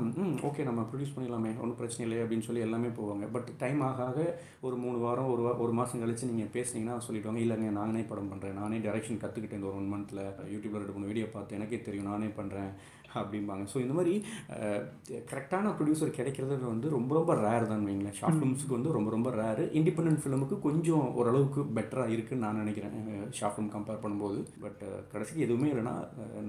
ஓகே 0.50 0.66
நம்ம 0.70 0.80
ப்ரொடியூஸ் 0.90 1.14
பண்ணிடலாமே. 1.14 1.54
ஒன்றும் 1.62 1.78
பிரச்சனை 1.82 2.04
இல்லை 2.08 2.18
அப்படின்னு 2.24 2.48
சொல்லி 2.48 2.66
எல்லாமே 2.68 2.92
போவாங்க. 2.98 3.24
பட் 3.36 3.48
டைம் 3.62 3.80
ஆக 3.90 4.04
ஆக 4.10 4.20
ஒரு 4.66 4.76
மூணு 4.84 4.98
வாரம் 5.06 5.30
ஒரு 5.32 5.42
ஒரு 5.64 5.72
மாதம் 5.78 6.04
கழிச்சு 6.04 6.32
நீங்கள் 6.32 6.52
பேசுனீங்கன்னா 6.58 6.98
சொல்லிடுவாங்க 7.08 7.42
இல்லைங்க 7.46 7.72
நானே 7.80 8.04
படம் 8.12 8.30
பண்ணுறேன் 8.34 8.60
நானே 8.62 8.78
டைரக்ஷன் 8.86 9.22
கற்றுக்கிட்டேன் 9.24 9.59
இந்த 9.60 9.70
ஒரு 9.70 9.78
ஒன் 9.78 9.90
மந்தில் 9.92 10.20
யூடியூப்பில் 10.50 10.80
ரெண்டு 10.80 10.92
மூணு 10.92 11.08
வீடியோ 11.08 11.26
பார்த்து 11.26 11.56
எனக்கே 11.56 11.78
தெரியும் 11.80 12.06
நானே 12.06 12.28
பண்ணுறேன் 12.36 12.70
அப்படிம்பாங்க. 13.20 13.64
ஸோ 13.72 13.78
இந்த 13.84 13.94
மாதிரி 13.98 14.14
கரெக்டான 15.32 15.72
ப்ரொடியூசர் 15.78 16.16
கிடைக்கிறது 16.18 16.58
வந்து 16.72 16.88
ரொம்ப 16.96 17.14
ரொம்ப 17.18 17.34
ரேர் 17.44 17.66
தான் 17.72 17.86
வைங்களேன். 17.88 18.16
ஷார்ட் 18.20 18.38
ஃபிலிம்ஸுக்கு 18.38 18.76
வந்து 18.78 18.96
ரொம்ப 18.98 19.10
ரொம்ப 19.16 19.30
ரேரு 19.40 19.64
இண்டிபெண்டன்ட் 19.80 20.22
ஃபிலிமுக்கு 20.24 20.58
கொஞ்சம் 20.66 21.06
ஓரளவுக்கு 21.20 21.62
பெட்டராக 21.78 22.14
இருக்குன்னு 22.16 22.46
நான் 22.46 22.60
நினைக்கிறேன். 22.62 22.94
ஷார்ட் 23.38 23.56
ஃபிலிம் 23.56 23.72
கம்பேர் 23.76 24.02
பண்ணும்போது. 24.04 24.38
பட் 24.66 24.84
கடைசிக்கு 25.14 25.46
எதுவுமே 25.48 25.70
இல்லைன்னா 25.72 25.96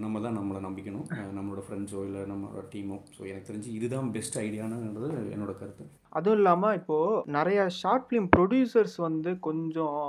நம்ம 0.04 0.22
தான் 0.28 0.38
நம்மளை 0.40 0.62
நம்பிக்கணும். 0.68 1.08
நம்மளோட 1.40 1.64
ஃப்ரெண்ட்ஸோ 1.68 2.04
இல்லை 2.10 2.22
நம்மளோட 2.34 2.64
டீமோ 2.76 3.00
ஸோ 3.18 3.22
எனக்கு 3.32 3.50
தெரிஞ்சு 3.50 3.76
இதுதான் 3.80 4.14
பெஸ்ட் 4.18 4.40
ஐடியானுன்றது 4.46 5.10
என்னோட 5.36 5.54
கருத்து. 5.62 5.86
அதுவும் 6.20 6.40
இல்லாமல் 6.40 6.78
இப்போது 6.78 7.22
நிறைய 7.36 7.60
ஷார்ட் 7.80 8.06
ஃபிலிம் 8.08 8.30
ப்ரொடியூசர்ஸ் 8.36 8.96
வந்து 9.06 9.32
கொஞ்சம் 9.48 10.00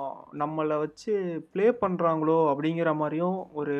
நம்மளை 0.43 0.76
வச்சு 0.84 1.12
ப்ளே 1.52 1.66
பண்ணுறாங்களோ 1.82 2.38
அப்படிங்கிற 2.52 2.90
மாதிரியும் 3.02 3.38
ஒரு 3.60 3.76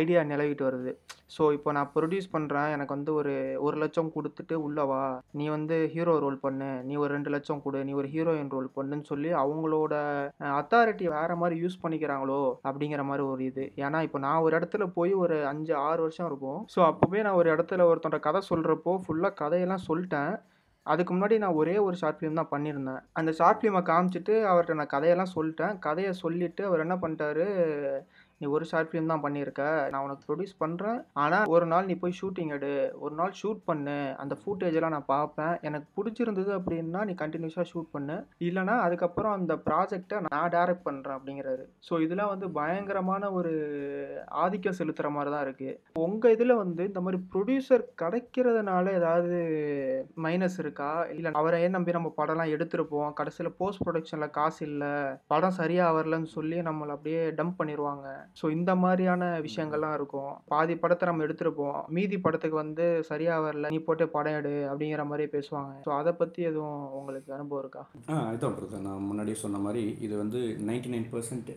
ஐடியா 0.00 0.20
நிலவிட்டு 0.32 0.64
வருது. 0.68 0.92
ஸோ 1.34 1.42
இப்போ 1.56 1.70
நான் 1.76 1.90
ப்ரொடியூஸ் 1.94 2.28
பண்ணுறேன் 2.34 2.68
எனக்கு 2.74 2.94
வந்து 2.96 3.12
ஒரு 3.20 3.34
ஒரு 3.66 3.76
லட்சம் 3.82 4.12
கொடுத்துட்டு 4.16 4.54
உள்ளவா 4.66 5.02
நீ 5.38 5.46
வந்து 5.56 5.76
ஹீரோ 5.94 6.14
ரோல் 6.24 6.38
பண்ணு. 6.44 6.70
நீ 6.88 6.94
ஒரு 7.02 7.10
ரெண்டு 7.16 7.32
லட்சம் 7.34 7.62
கொடு. 7.64 7.80
நீ 7.88 7.94
ஒரு 8.00 8.10
ஹீரோயின் 8.14 8.52
ரோல் 8.56 8.68
பண்ணுன்னு 8.78 9.08
சொல்லி 9.12 9.32
அவங்களோட 9.42 9.94
அத்தாரிட்டி 10.60 11.08
வேற 11.16 11.36
மாதிரி 11.42 11.56
யூஸ் 11.64 11.82
பண்ணிக்கிறாங்களோ 11.84 12.42
அப்படிங்கிற 12.68 13.04
மாதிரி 13.10 13.24
ஒரு 13.32 13.44
இது. 13.50 13.66
ஏன்னா 13.86 14.00
இப்போ 14.08 14.20
நான் 14.26 14.44
ஒரு 14.46 14.54
இடத்துல 14.60 14.86
போய் 14.98 15.14
ஒரு 15.24 15.38
அஞ்சு 15.52 15.74
ஆறு 15.88 16.00
வருஷம் 16.06 16.28
இருக்கும். 16.30 16.60
ஸோ 16.76 16.80
அப்போவே 16.90 17.22
நான் 17.26 17.40
ஒரு 17.42 17.50
இடத்துல 17.56 17.88
ஒருத்தோட 17.90 18.18
கதை 18.28 18.42
சொல்கிறப்போ 18.52 18.94
ஃபுல்லாக 19.06 19.38
கதையெல்லாம் 19.42 19.88
சொல்லிட்டேன். 19.90 20.32
அதுக்கு 20.92 21.12
முன்னாடி 21.14 21.36
நான் 21.42 21.58
ஒரே 21.60 21.74
ஒரு 21.86 21.96
ஷார்ட் 22.00 22.18
ஃபிலிம் 22.18 22.38
தான் 22.40 22.52
பண்ணியிருந்தேன். 22.52 23.00
அந்த 23.18 23.30
ஷார்ட் 23.38 23.58
ஃபிலிமை 23.60 23.82
காமிச்சிட்டு 23.88 24.34
அவர்கிட்ட 24.50 24.76
நான் 24.78 24.94
கதையெல்லாம் 24.94 25.34
சொல்லிட்டேன். 25.34 25.74
கதையை 25.86 26.12
சொல்லிவிட்டு 26.22 26.62
அவர் 26.68 26.82
என்ன 26.84 26.94
பண்ணிட்டாரு? 27.02 27.46
நீ 28.40 28.46
ஒரு 28.56 28.64
ஷார்ட் 28.70 28.88
ஃபிலிம் 28.90 29.10
தான் 29.12 29.22
பண்ணியிருக்க 29.24 29.62
நான் 29.92 30.04
உனக்கு 30.06 30.26
ப்ரொடியூஸ் 30.26 30.54
பண்ணுறேன் 30.62 30.98
ஆனால் 31.22 31.46
ஒரு 31.54 31.66
நாள் 31.72 31.88
நீ 31.90 31.94
போய் 32.02 32.16
ஷூட்டிங் 32.18 32.52
எடு. 32.56 32.72
ஒரு 33.04 33.14
நாள் 33.20 33.32
ஷூட் 33.40 33.60
பண்ணு. 33.70 33.96
அந்த 34.22 34.34
ஃபூட்டேஜெல்லாம் 34.40 34.94
நான் 34.96 35.08
பார்ப்பேன். 35.14 35.54
எனக்கு 35.68 35.88
பிடிச்சிருந்தது 35.96 36.52
அப்படின்னா 36.58 37.00
நீ 37.08 37.14
கண்டினியூஸாக 37.22 37.66
ஷூட் 37.72 37.88
பண்ணு. 37.96 38.16
இல்லைனா 38.48 38.74
அதுக்கப்புறம் 38.86 39.36
அந்த 39.38 39.54
ப்ராஜெக்டை 39.66 40.18
நான் 40.26 40.52
டைரக்ட் 40.56 40.86
பண்ணுறேன் 40.88 41.16
அப்படிங்கிறாரு. 41.18 41.64
ஸோ 41.88 42.00
இதெல்லாம் 42.04 42.32
வந்து 42.34 42.48
பயங்கரமான 42.58 43.32
ஒரு 43.38 43.52
ஆதிக்கம் 44.44 44.78
செலுத்துகிற 44.80 45.10
மாதிரி 45.16 45.32
தான் 45.34 45.44
இருக்குது 45.46 45.74
உங்கள் 46.06 46.34
இதில் 46.36 46.60
வந்து 46.62 46.82
இந்த 46.90 47.02
மாதிரி 47.06 47.20
ப்ரொடியூசர் 47.34 47.84
கிடைக்கிறதுனால 48.04 48.86
ஏதாவது 49.00 49.38
மைனஸ் 50.26 50.58
இருக்கா? 50.64 50.92
இல்லை 51.16 51.34
அவரை 51.42 51.58
ஏன் 51.66 51.76
நம்பி 51.78 51.98
நம்ம 51.98 52.14
படம்லாம் 52.20 52.54
எடுத்துருப்போம்? 52.54 53.10
கடைசியில் 53.20 53.56
போஸ்ட் 53.60 53.84
ப்ரொடக்ஷனில் 53.86 54.34
காசு 54.38 54.62
இல்லை. 54.70 54.92
படம் 55.34 55.58
சரியாக 55.60 55.96
வரலன்னு 55.98 56.30
சொல்லி 56.38 56.56
நம்மளை 56.70 56.94
அப்படியே 56.96 57.22
டம்ப் 57.38 57.60
பண்ணிடுவாங்க 57.60 58.06
ஸோ 58.40 58.46
இந்த 58.56 58.72
மாதிரியான 58.82 59.22
விஷயங்கள்லாம் 59.46 59.94
இருக்கும். 59.98 60.32
பாதி 60.52 60.74
படத்தை 60.82 61.04
நம்ம 61.08 61.24
எடுத்திருப்போம். 61.26 61.78
மீதி 61.96 62.16
படத்துக்கு 62.24 62.56
வந்து 62.62 62.84
சரியாக 63.10 63.44
வரல 63.46 63.70
நீ 63.74 63.78
போட்டு 63.86 64.04
படம் 64.16 64.36
எடு 64.40 64.52
அப்படிங்கிற 64.70 65.04
மாதிரி 65.10 65.26
பேசுவாங்க. 65.34 65.72
ஸோ 65.86 65.92
அதை 66.00 66.12
பற்றி 66.20 66.40
எதுவும் 66.50 66.82
உங்களுக்கு 66.98 67.30
அனுபவம் 67.36 67.62
இருக்கா? 67.64 67.82
ஆ 68.12 68.16
இதுதான் 68.34 68.56
பிரதர். 68.58 68.84
நான் 68.88 69.06
முன்னாடியே 69.08 69.38
சொன்ன 69.44 69.60
மாதிரி 69.66 69.84
இது 70.06 70.14
வந்து 70.22 70.40
ninety 70.70 70.92
nine 70.94 71.08
percent 71.14 71.50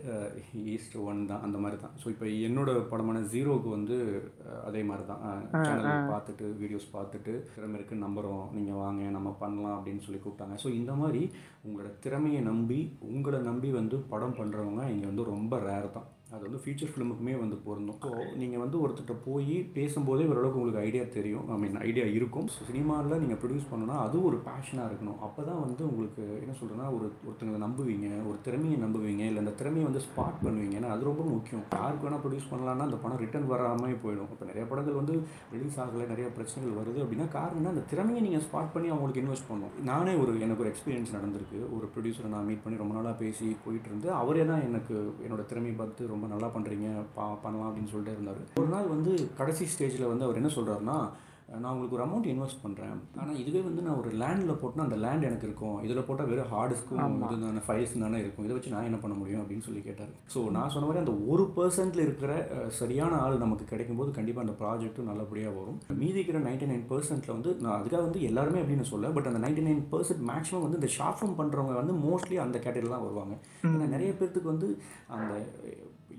east 0.74 0.96
one 1.08 1.22
தான். 1.32 1.44
அந்த 1.48 1.58
மாதிரி 1.64 1.78
தான். 1.84 1.94
ஸோ 2.02 2.08
இப்போ 2.14 2.26
என்னோட 2.48 2.70
படமான 2.92 3.22
ஜீரோவுக்கு 3.34 3.70
வந்து 3.78 3.98
அதே 4.68 4.82
மாதிரி 4.90 5.06
தான். 5.12 5.22
சேனல் 5.66 6.10
பார்த்துட்டு 6.12 6.46
வீடியோஸ் 6.62 6.88
பார்த்துட்டு 6.96 7.34
திறமை 7.54 7.76
இருக்குன்னு 7.78 8.06
நம்புகிறோம் 8.06 8.44
நீங்கள் 8.58 8.80
வாங்க 8.84 9.10
நம்ம 9.18 9.30
பண்ணலாம் 9.44 9.76
அப்படின்னு 9.76 10.04
சொல்லி 10.06 10.20
கூப்பிட்டாங்க. 10.22 10.56
ஸோ 10.64 10.70
இந்த 10.80 10.92
மாதிரி 11.02 11.22
உங்களோட 11.66 11.90
திறமையை 12.04 12.40
நம்பி 12.50 12.80
உங்களை 13.12 13.40
நம்பி 13.50 13.68
வந்து 13.80 13.96
படம் 14.12 14.36
பண்ணுறவங்க 14.38 14.82
இங்கே 14.94 15.06
வந்து 15.10 15.30
ரொம்ப 15.34 15.58
ரேர் 15.68 15.88
தான். 15.96 16.08
அது 16.34 16.42
வந்து 16.46 16.60
ஃபீச்சர் 16.64 16.90
ஃபிலிமுக்குமே 16.92 17.34
வந்து 17.42 17.56
பொருந்தும். 17.64 17.98
ஸோ 18.04 18.10
நீங்கள் 18.42 18.62
வந்து 18.62 18.76
ஒருத்தர்கிட்ட 18.82 19.14
போய் 19.26 19.56
பேசும்போதே 19.76 20.26
ஓரளவுக்கு 20.30 20.60
உங்களுக்கு 20.60 20.82
ஐடியா 20.86 21.04
தெரியும். 21.16 21.46
ஐ 21.54 21.56
மீன் 21.62 21.80
ஐடியா 21.88 22.06
இருக்கும். 22.18 22.46
ஸோ 22.54 22.60
சினிமாவில் 22.68 23.22
நீங்கள் 23.24 23.40
ப்ரொடியூஸ் 23.42 23.68
பண்ணணும்னா 23.70 23.96
அது 24.04 24.16
ஒரு 24.28 24.38
பேஷனாக 24.48 24.86
இருக்கணும். 24.90 25.18
அப்போ 25.26 25.40
தான் 25.48 25.60
வந்து 25.64 25.82
உங்களுக்கு 25.90 26.22
என்ன 26.42 26.54
சொல்கிறேன்னா 26.60 26.86
ஒரு 26.96 27.06
ஒருத்தங்களை 27.26 27.60
நம்புவீங்க 27.66 28.08
ஒரு 28.30 28.38
திறமையை 28.46 28.78
நம்புவீங்க 28.84 29.24
இல்லை 29.30 29.42
அந்த 29.44 29.54
திறமையை 29.60 29.86
வந்து 29.88 30.02
ஸ்பாட் 30.06 30.40
பண்ணுவீங்க. 30.44 30.76
ஏன்னா 30.80 30.92
அது 30.94 31.08
ரொம்ப 31.10 31.26
முக்கியம். 31.34 31.64
யாருக்கு 31.80 32.06
வேணால் 32.08 32.22
ப்ரொடியூஸ் 32.24 32.50
பண்ணலான்னா 32.52 32.86
அந்த 32.88 33.00
பணம் 33.04 33.22
ரிட்டர்ன் 33.24 33.50
வராமல் 33.52 33.98
போயிடும். 34.04 34.30
இப்போ 34.36 34.48
நிறைய 34.52 34.64
படங்கள் 34.72 34.98
வந்து 35.00 35.16
ரிலீஸ் 35.56 35.78
ஆகலை 35.84 36.06
நிறைய 36.12 36.26
பிரச்சனைகள் 36.38 36.78
வருது 36.80 36.98
அப்படின்னா 37.04 37.28
காரணம்னா 37.36 37.74
அந்த 37.74 37.84
திறமையை 37.92 38.22
நீங்கள் 38.28 38.44
ஸ்பாட் 38.46 38.72
பண்ணி 38.74 38.90
அவங்களுக்கு 38.94 39.22
இன்வெஸ்ட் 39.24 39.48
பண்ணணும். 39.50 39.76
நானே 39.90 40.14
ஒரு 40.22 40.32
எனக்கு 40.46 40.64
ஒரு 40.64 40.72
எக்ஸ்பீரியன்ஸ் 40.72 41.14
நடந்திருக்கு. 41.18 41.60
ஒரு 41.76 41.86
ப்ரொடியூசரை 41.94 42.30
நான் 42.36 42.48
மீட் 42.50 42.64
பண்ணி 42.64 42.82
ரொம்ப 42.82 42.96
நாளாக 42.98 43.16
பேசி 43.22 43.46
போயிட்டு 43.66 43.88
இருந்து 43.92 44.10
அவரே 44.22 44.46
தான் 44.52 44.66
எனக்கு 44.70 44.94
என்னோட 45.26 45.44
திறமையை 45.52 45.76
பார்த்து 45.82 46.10
ரொம்ப 46.14 46.21
நல்லா 46.34 46.50
பண்ணுறீங்க 46.54 46.88
பா 47.18 47.26
பண்ணலாம் 47.44 47.68
அப்படின்னு 47.70 47.92
சொல்லிட்டு 47.94 48.16
இருந்தார். 48.18 48.40
ஒரு 48.62 48.70
நாள் 48.76 48.94
வந்து 48.94 49.12
கடைசி 49.42 49.66
ஸ்டேஜில் 49.74 50.10
வந்து 50.12 50.26
அவர் 50.28 50.40
என்ன 50.42 50.52
சொல்கிறாருன்னா 50.56 50.96
நான் 51.62 51.72
உங்களுக்கு 51.72 51.96
ஒரு 51.96 52.04
அமௌண்ட் 52.04 52.28
இன்வெஸ்ட் 52.32 52.60
பண்ணுறேன் 52.62 53.00
ஆனால் 53.22 53.38
இதுவே 53.40 53.60
வந்து 53.66 53.82
நான் 53.86 53.98
ஒரு 54.02 54.10
லேண்டில் 54.20 54.58
போட்டுனா 54.60 54.84
அந்த 54.86 54.98
லேண்ட் 55.02 55.26
எனக்கு 55.28 55.46
இருக்கும். 55.48 55.74
இதில் 55.86 56.06
போட்டால் 56.06 56.28
வெறும் 56.30 56.52
ஹார்டிஸ்க்கும் 56.52 57.18
இது 57.24 57.36
தானே 57.42 57.62
ஃபைல்ஸ் 57.66 57.92
தானே 58.04 58.18
இருக்கும். 58.22 58.44
இதை 58.46 58.54
வச்சு 58.56 58.72
நான் 58.74 58.88
என்ன 58.90 58.98
பண்ண 59.02 59.14
முடியும்? 59.18 59.42
அப்படின்னு 59.42 59.66
சொல்லி 59.66 59.82
கேட்டார். 59.88 60.12
ஸோ 60.34 60.38
நான் 60.56 60.72
சொன்ன 60.74 60.88
மாதிரி 60.88 61.02
அந்த 61.02 61.14
ஒரு 61.32 61.44
பர்சன்ட்டில் 61.58 62.04
இருக்கிற 62.06 62.32
சரியான 62.78 63.18
ஆள் 63.24 63.42
நமக்கு 63.44 63.66
கிடைக்கும்போது 63.72 64.16
கண்டிப்பாக 64.18 64.46
அந்த 64.46 64.56
ப்ராஜெக்ட்டும் 64.62 65.10
நல்லபடியாக 65.10 65.54
வரும். 65.58 65.78
மீதி 66.02 66.18
இருக்கிற 66.18 66.40
நைன்டி 66.48 66.68
நைன் 66.72 66.88
பர்சன்ட்டில் 66.92 67.36
வந்து 67.36 67.52
நான் 67.64 67.78
அதுக்காக 67.78 68.04
வந்து 68.08 68.22
எல்லாருமே 68.30 68.62
அப்படின்னு 68.64 68.90
சொல்ல 68.92 69.12
பட் 69.18 69.30
அந்த 69.32 69.42
நைன்டி 69.46 69.64
நைன் 69.68 69.84
பர்சன்ட் 69.94 70.26
மேக்ஸிமம் 70.32 70.66
வந்து 70.66 70.80
இந்த 70.82 70.92
ஷார்ட் 70.98 71.20
ஃபிலிம் 71.20 71.38
பண்ணுறவங்க 71.42 71.76
வந்து 71.82 71.96
மோஸ்ட்லி 72.06 72.38
அந்த 72.46 72.56
கேட்டகரியில் 72.66 72.96
தான் 72.96 73.06
வருவாங்க. 73.08 73.36
ஏன்னா 73.74 73.94
நிறைய 73.96 74.12
பேர்த்துக்கு 74.20 74.54
வந்து 74.54 74.70
அந்த 75.16 75.34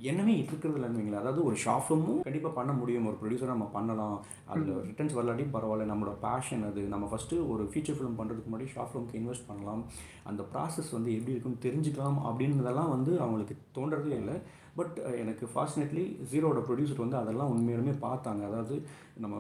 எண்ணமே 0.10 0.34
இருக்கிறது 0.38 0.80
இல்லைன்னு 0.80 1.00
வைங்களேன். 1.00 1.24
அதாவது 1.24 1.42
ஒரு 1.44 1.56
ஷார்ட் 1.56 1.86
ஃபிலிமும் 1.86 2.22
கண்டிப்பாக 2.22 2.56
பண்ண 2.56 2.72
முடியும். 2.74 3.08
ஒரு 3.08 3.18
ப்ரொடியூசராக 3.22 3.54
நம்ம 3.54 3.66
பண்ணலாம். 3.66 4.18
அதில் 4.46 4.82
ரிட்டர்ன்ஸ் 4.90 5.18
வரலாட்டி 5.20 5.46
பரவாயில்ல. 5.54 5.86
நம்மளோட 5.92 6.14
பேஷன் 6.22 6.66
அது. 6.70 6.82
நம்ம 6.82 7.10
ஃபஸ்ட்டு 7.12 7.50
ஒரு 7.50 7.64
ஃபீச்சர் 7.64 7.98
ஃபிலிம் 8.00 8.18
பண்ணுறதுக்கு 8.20 8.52
முன்னாடி 8.54 8.66
ஷார்ட் 8.66 8.92
ஃபிலிம்க்கு 8.94 9.20
இன்வெஸ்ட் 9.22 9.48
பண்ணலாம். 9.48 9.84
அந்த 10.24 10.44
ப்ராசஸ் 10.54 10.92
வந்து 10.92 11.12
எப்படி 11.18 11.36
இருக்குன்னு 11.36 11.64
தெரிஞ்சுக்கலாம் 11.68 12.20
அப்படின்றதெல்லாம் 12.30 12.94
வந்து 12.96 13.20
அவங்களுக்கு 13.20 13.58
தோன்றதே 13.78 14.18
இல்லை. 14.22 14.38
பட் 14.76 14.96
எனக்கு 15.24 15.50
ஃபார்ச்சுனேட்லி 15.54 16.04
ஜீரோட 16.32 16.60
ப்ரொடியூசர் 16.68 17.04
வந்து 17.06 17.18
அதெல்லாம் 17.18 17.52
உண்மையாலுமே 17.54 17.94
பார்த்தாங்க. 18.02 18.44
அதாவது 18.46 18.86
நம்ம 19.16 19.36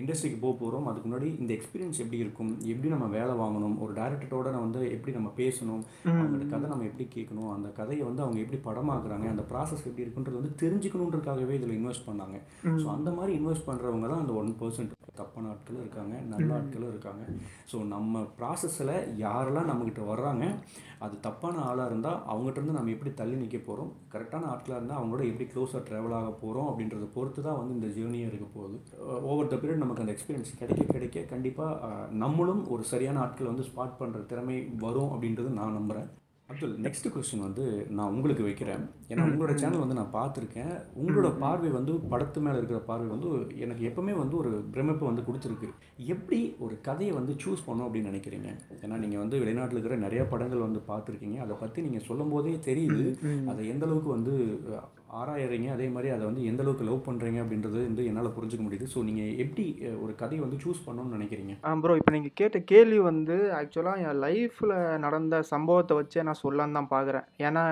இண்டஸ்ட்ரிக்கு 0.00 0.38
போக 0.42 0.54
போகிறோம் 0.60 0.86
அதுக்கு 0.90 1.06
முன்னாடி 1.08 1.28
இந்த 1.42 1.52
எக்ஸ்பீரியன்ஸ் 1.56 2.00
எப்படி 2.04 2.18
இருக்கும்? 2.24 2.50
எப்படி 2.72 2.88
நம்ம 2.94 3.06
வேலை 3.16 3.34
வாங்கணும்? 3.42 3.76
ஒரு 3.84 3.92
டேரக்டரோட 3.98 4.48
நான் 4.54 4.66
வந்து 4.66 4.80
எப்படி 4.96 5.12
நம்ம 5.18 5.30
பேசணும்? 5.40 5.82
அவங்களோட 6.12 6.46
கதை 6.52 6.66
நம்ம 6.72 6.86
எப்படி 6.90 7.06
கேட்கணும்? 7.16 7.50
அந்த 7.56 7.68
கதையை 7.80 8.04
வந்து 8.08 8.24
அவங்க 8.24 8.40
எப்படி 8.44 8.60
படமாக்குறாங்க? 8.68 9.28
அந்த 9.34 9.44
ப்ராசஸ் 9.52 9.86
எப்படி 9.88 10.06
இருக்குன்றது 10.06 10.40
வந்து 10.40 10.54
தெரிஞ்சுக்கணுன்றதுக்காகவே 10.64 11.56
இதில் 11.60 11.78
இன்வெஸ்ட் 11.80 12.08
பண்ணாங்க. 12.08 12.38
ஸோ 12.82 12.88
அந்த 12.96 13.10
மாதிரி 13.18 13.34
இன்வெஸ்ட் 13.40 13.68
பண்ணுறவங்க 13.70 14.08
தான் 14.12 14.24
அந்த 14.24 14.34
ஒன் 14.42 14.52
பர்சன்ட் 14.62 14.98
தப்பான 15.20 15.48
ஆட்களும் 15.52 15.82
இருக்காங்க 15.84 16.14
நல்ல 16.32 16.50
ஆட்களும் 16.58 16.92
இருக்காங்க. 16.92 17.22
ஸோ 17.70 17.76
நம்ம 17.94 18.20
ப்ராசஸில் 18.38 18.94
யாரெல்லாம் 19.24 19.68
நம்மக்கிட்ட 19.70 20.02
வர்றாங்க 20.12 20.44
அது 21.04 21.14
தப்பான 21.26 21.56
ஆளாக 21.68 21.90
இருந்தால் 21.90 22.18
அவங்ககிட்ட 22.32 22.58
இருந்து 22.60 22.76
நம்ம 22.76 22.92
எப்படி 22.94 23.10
தள்ளி 23.20 23.36
நிற்க 23.40 23.58
போகிறோம் 23.58 23.90
கரெக்டான 24.12 24.48
ஆட்களாக 24.52 24.78
இருந்தால் 24.80 25.00
அவங்களோட 25.00 25.22
எப்படி 25.30 25.46
க்ளோஸாக 25.52 25.80
ட்ராவல் 25.88 26.16
ஆக 26.18 26.30
போகிறோம் 26.42 26.68
அப்படின்றத 26.70 27.06
பொறுத்து 27.16 27.40
தான் 27.46 27.58
வந்து 27.60 27.76
இந்த 27.78 27.88
ஜேர்னியாக 27.96 28.30
இருக்க 28.30 28.46
போகுது. 28.56 28.76
ஓவர் 29.30 29.50
த 29.52 29.56
பீரியட் 29.62 29.84
நமக்கு 29.84 30.04
அந்த 30.04 30.14
எக்ஸ்பீரியன்ஸ் 30.16 30.58
கிடைக்க 30.62 30.86
கிடைக்க 30.94 31.26
கண்டிப்பாக 31.34 32.08
நம்மளும் 32.24 32.64
ஒரு 32.74 32.84
சரியான 32.94 33.22
ஆட்கள் 33.26 33.52
வந்து 33.52 33.68
ஸ்பாட் 33.70 34.00
பண்ணுற 34.00 34.26
திறமை 34.32 34.58
வரும் 34.86 35.14
அப்படின்றது 35.14 35.52
நான் 35.60 35.78
நம்புகிறேன் 35.78 36.10
அப்துல் 36.52 36.72
நெக்ஸ்ட் 36.84 37.06
கொஸ்டின் 37.12 37.44
வந்து 37.46 37.64
நான் 37.96 38.12
உங்களுக்கு 38.14 38.42
வைக்கிறேன். 38.46 38.82
ஏன்னா 39.10 39.22
உங்களோட 39.28 39.52
சேனல் 39.60 39.82
வந்து 39.82 39.96
நான் 39.98 40.14
பார்த்துருக்கேன். 40.16 40.72
உங்களோட 41.00 41.28
பார்வை 41.42 41.70
வந்து 41.76 41.92
படத்து 42.12 42.40
மேலே 42.44 42.58
இருக்கிற 42.60 42.78
பார்வை 42.88 43.06
வந்து 43.12 43.28
எனக்கு 43.64 43.82
எப்பவுமே 43.90 44.14
வந்து 44.20 44.36
ஒரு 44.40 44.50
பிரமிப்பை 44.74 45.06
வந்து 45.08 45.24
கொடுத்துருக்கு. 45.28 45.68
எப்படி 46.14 46.40
ஒரு 46.64 46.74
கதையை 46.88 47.12
வந்து 47.18 47.34
சூஸ் 47.42 47.64
பண்ணணும் 47.66 47.86
அப்படின்னு 47.86 48.10
நினைக்கிறீங்க? 48.12 48.50
ஏன்னா 48.82 48.98
நீங்கள் 49.04 49.22
வந்து 49.22 49.40
வெளிநாட்டில் 49.42 49.78
இருக்கிற 49.78 49.98
நிறைய 50.06 50.24
படங்கள் 50.32 50.66
வந்து 50.66 50.82
பார்த்துருக்கீங்க. 50.90 51.38
அதை 51.46 51.56
பற்றி 51.62 51.86
நீங்கள் 51.86 52.06
சொல்லும் 52.08 52.34
போதே 52.34 52.54
தெரியுது 52.68 53.06
அதை 53.52 53.62
எந்த 53.74 53.86
அளவுக்கு 53.88 54.10
வந்து 54.16 54.34
ஆராயறீங்க 55.20 55.68
அதே 55.76 55.86
மாதிரி 55.94 56.08
அதை 56.14 56.24
வந்து 56.28 56.42
எந்த 56.50 56.60
அளவுக்கு 56.64 56.84
லவ் 56.88 57.06
பண்ணுறீங்க 57.06 57.38
அப்படின்றது 57.42 57.78
வந்து 57.88 58.04
என்னால் 58.10 58.34
புரிஞ்சுக்க 58.36 58.62
முடியுது. 58.66 58.86
ஸோ 58.92 58.98
நீங்கள் 59.08 59.32
எப்படி 59.44 59.64
ஒரு 60.04 60.12
கதையை 60.22 60.40
வந்து 60.44 60.58
சூஸ் 60.64 60.84
பண்ணணும்னு 60.86 61.16
நினைக்கிறீங்க? 61.16 61.54
ப்ரோ 61.82 61.96
இப்போ 62.00 62.12
நீங்கள் 62.16 62.34
கேட்ட 62.40 62.58
கேள்வி 62.72 62.98
வந்து 63.08 63.36
ஆக்சுவலாக 63.58 64.04
என் 64.06 64.20
லைஃப்பில் 64.26 64.74
நடந்த 65.04 65.42
சம்பவத்தை 65.52 65.96
வச்சே 65.98 66.24
நான் 66.28 66.40
சொல்லலான்னு 66.42 66.78
தான் 66.78 66.90
பார்க்குறேன் 66.94 67.26
ஏன்னா 67.48 67.64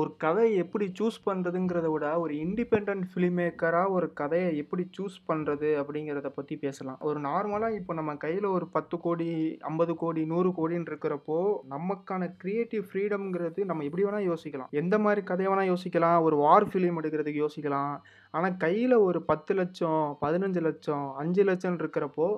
ஒரு 0.00 0.10
கதையை 0.24 0.52
எப்படி 0.64 0.88
சூஸ் 1.00 1.18
பண்ணுறதுங்கிறத 1.28 1.90
விட 1.94 2.06
ஒரு 2.24 2.34
இண்டிபெண்ட் 2.44 3.06
ஃபிலிம் 3.12 3.38
மேக்கராக 3.40 3.94
ஒரு 3.98 4.08
கதையை 4.22 4.50
எப்படி 4.62 4.86
சூஸ் 4.98 5.18
பண்ணுறது 5.30 5.70
அப்படிங்கிறத 5.82 6.30
பற்றி 6.38 6.56
பேசலாம். 6.64 6.98
ஒரு 7.10 7.18
நார்மலாக 7.28 7.78
இப்போ 7.80 7.94
நம்ம 8.00 8.16
கையில் 8.24 8.48
ஒரு 8.56 8.68
பத்து 8.76 8.96
கோடி 9.06 9.28
ஐம்பது 9.70 9.94
கோடி 10.02 10.24
நூறு 10.32 10.52
கோடின்னு 10.58 10.90
இருக்கிறப்போ 10.92 11.38
நமக்கான 11.76 12.30
க்ரியேட்டிவ் 12.42 12.84
ஃப்ரீடம்ங்கிறது 12.90 13.60
நம்ம 13.70 13.84
எப்படி 13.88 14.06
வேணால் 14.08 14.28
யோசிக்கலாம். 14.30 14.72
எந்த 14.82 14.94
மாதிரி 15.06 15.22
கதையை 15.32 15.50
வேணால் 15.52 15.72
யோசிக்கலாம். 15.72 16.18
ஒரு 16.28 16.38
வார் 16.44 16.68
ஃபிலிம் 16.70 16.86
எடுக்கிறதுக்கு 17.00 17.42
யோசிக்கலாம். 17.44 17.94
ஆனால் 18.34 18.56
கையில் 18.64 18.96
ஒரு 19.08 19.20
பத்து 19.30 19.54
லட்சம் 19.60 20.04
பதினஞ்சு 20.24 20.62
லட்சம் 20.68 21.06
அஞ்சு 21.22 21.44
லட்சம் 21.50 21.76
இருக்கிறப்போ 21.80 22.28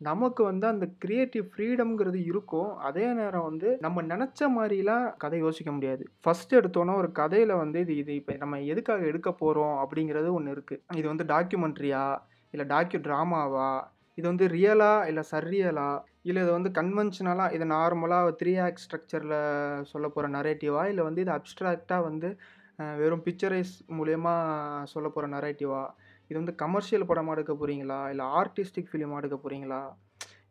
நமக்கு 0.00 0.42
வந்து 0.48 0.66
அந்த 0.70 0.86
கிரியேட்டிவ் 1.02 1.44
ஃப்ரீடம்ங்கிறது 1.52 2.18
இருக்கும். 2.30 2.70
அதே 2.88 3.06
நேரம் 3.18 3.46
வந்து 3.50 3.68
நம்ம 3.84 4.02
நினச்ச 4.12 4.48
மாதிரிலாம் 4.56 5.04
கதை 5.22 5.38
யோசிக்க 5.44 5.70
முடியாது. 5.76 6.02
ஃபர்ஸ்ட் 6.24 6.52
எடுத்தோன்னா 6.60 6.94
ஒரு 7.02 7.10
கதையில் 7.20 7.54
வந்து 7.62 7.80
இது 7.84 7.94
இது 8.02 8.14
இப்போ 8.20 8.34
நம்ம 8.42 8.60
எதுக்காக 8.72 9.04
எடுக்க 9.12 9.30
போகிறோம் 9.42 9.76
அப்படிங்கிறது 9.84 10.30
ஒன்று 10.38 10.54
இருக்குது 10.56 10.82
இது 11.00 11.06
வந்து 11.12 11.26
டாக்குமெண்ட்ரியா 11.34 12.04
இல்லை 12.54 12.66
டாக்யூ 12.74 13.00
ட்ராமாவா 13.06 13.70
இது 14.18 14.26
வந்து 14.32 14.46
ரியலா 14.56 14.92
இல்லை 15.08 15.22
சர்ரியலா 15.32 15.88
இல்லை 16.28 16.40
இது 16.44 16.52
வந்து 16.58 16.70
கன்வென்ஷனலாக 16.78 17.54
இது 17.56 17.64
நார்மலாக 17.74 18.30
த்ரீ 18.40 18.52
ஆக்ட் 18.66 18.82
ஸ்ட்ரக்சரில் 18.84 19.34
சொல்ல 19.90 20.06
போகிற 20.08 20.28
நரேட்டிவா 20.36 20.82
இல்லை 20.92 21.02
வந்து 21.08 21.22
இது 21.24 21.32
அப்ட்ராக்டாக 21.34 22.06
வந்து 22.06 22.28
வெறும் 22.78 23.24
பிக்சரைஸ் 23.26 23.74
மூலயமா 23.98 24.34
சொல்ல 24.84 25.08
போகிற 25.08 25.28
நரேட்டிவா 25.36 25.82
இது 26.30 26.38
வந்து 26.40 26.54
கமர்ஷியல் 26.54 27.06
படமாக 27.06 27.36
எடுக்க 27.36 27.52
போகிறீங்களா 27.54 28.10
இல்லை 28.10 28.24
ஆர்டிஸ்டிக் 28.40 28.90
ஃபிலிமாக 28.90 29.20
எடுக்க 29.22 29.36
போகிறீங்களா 29.36 29.82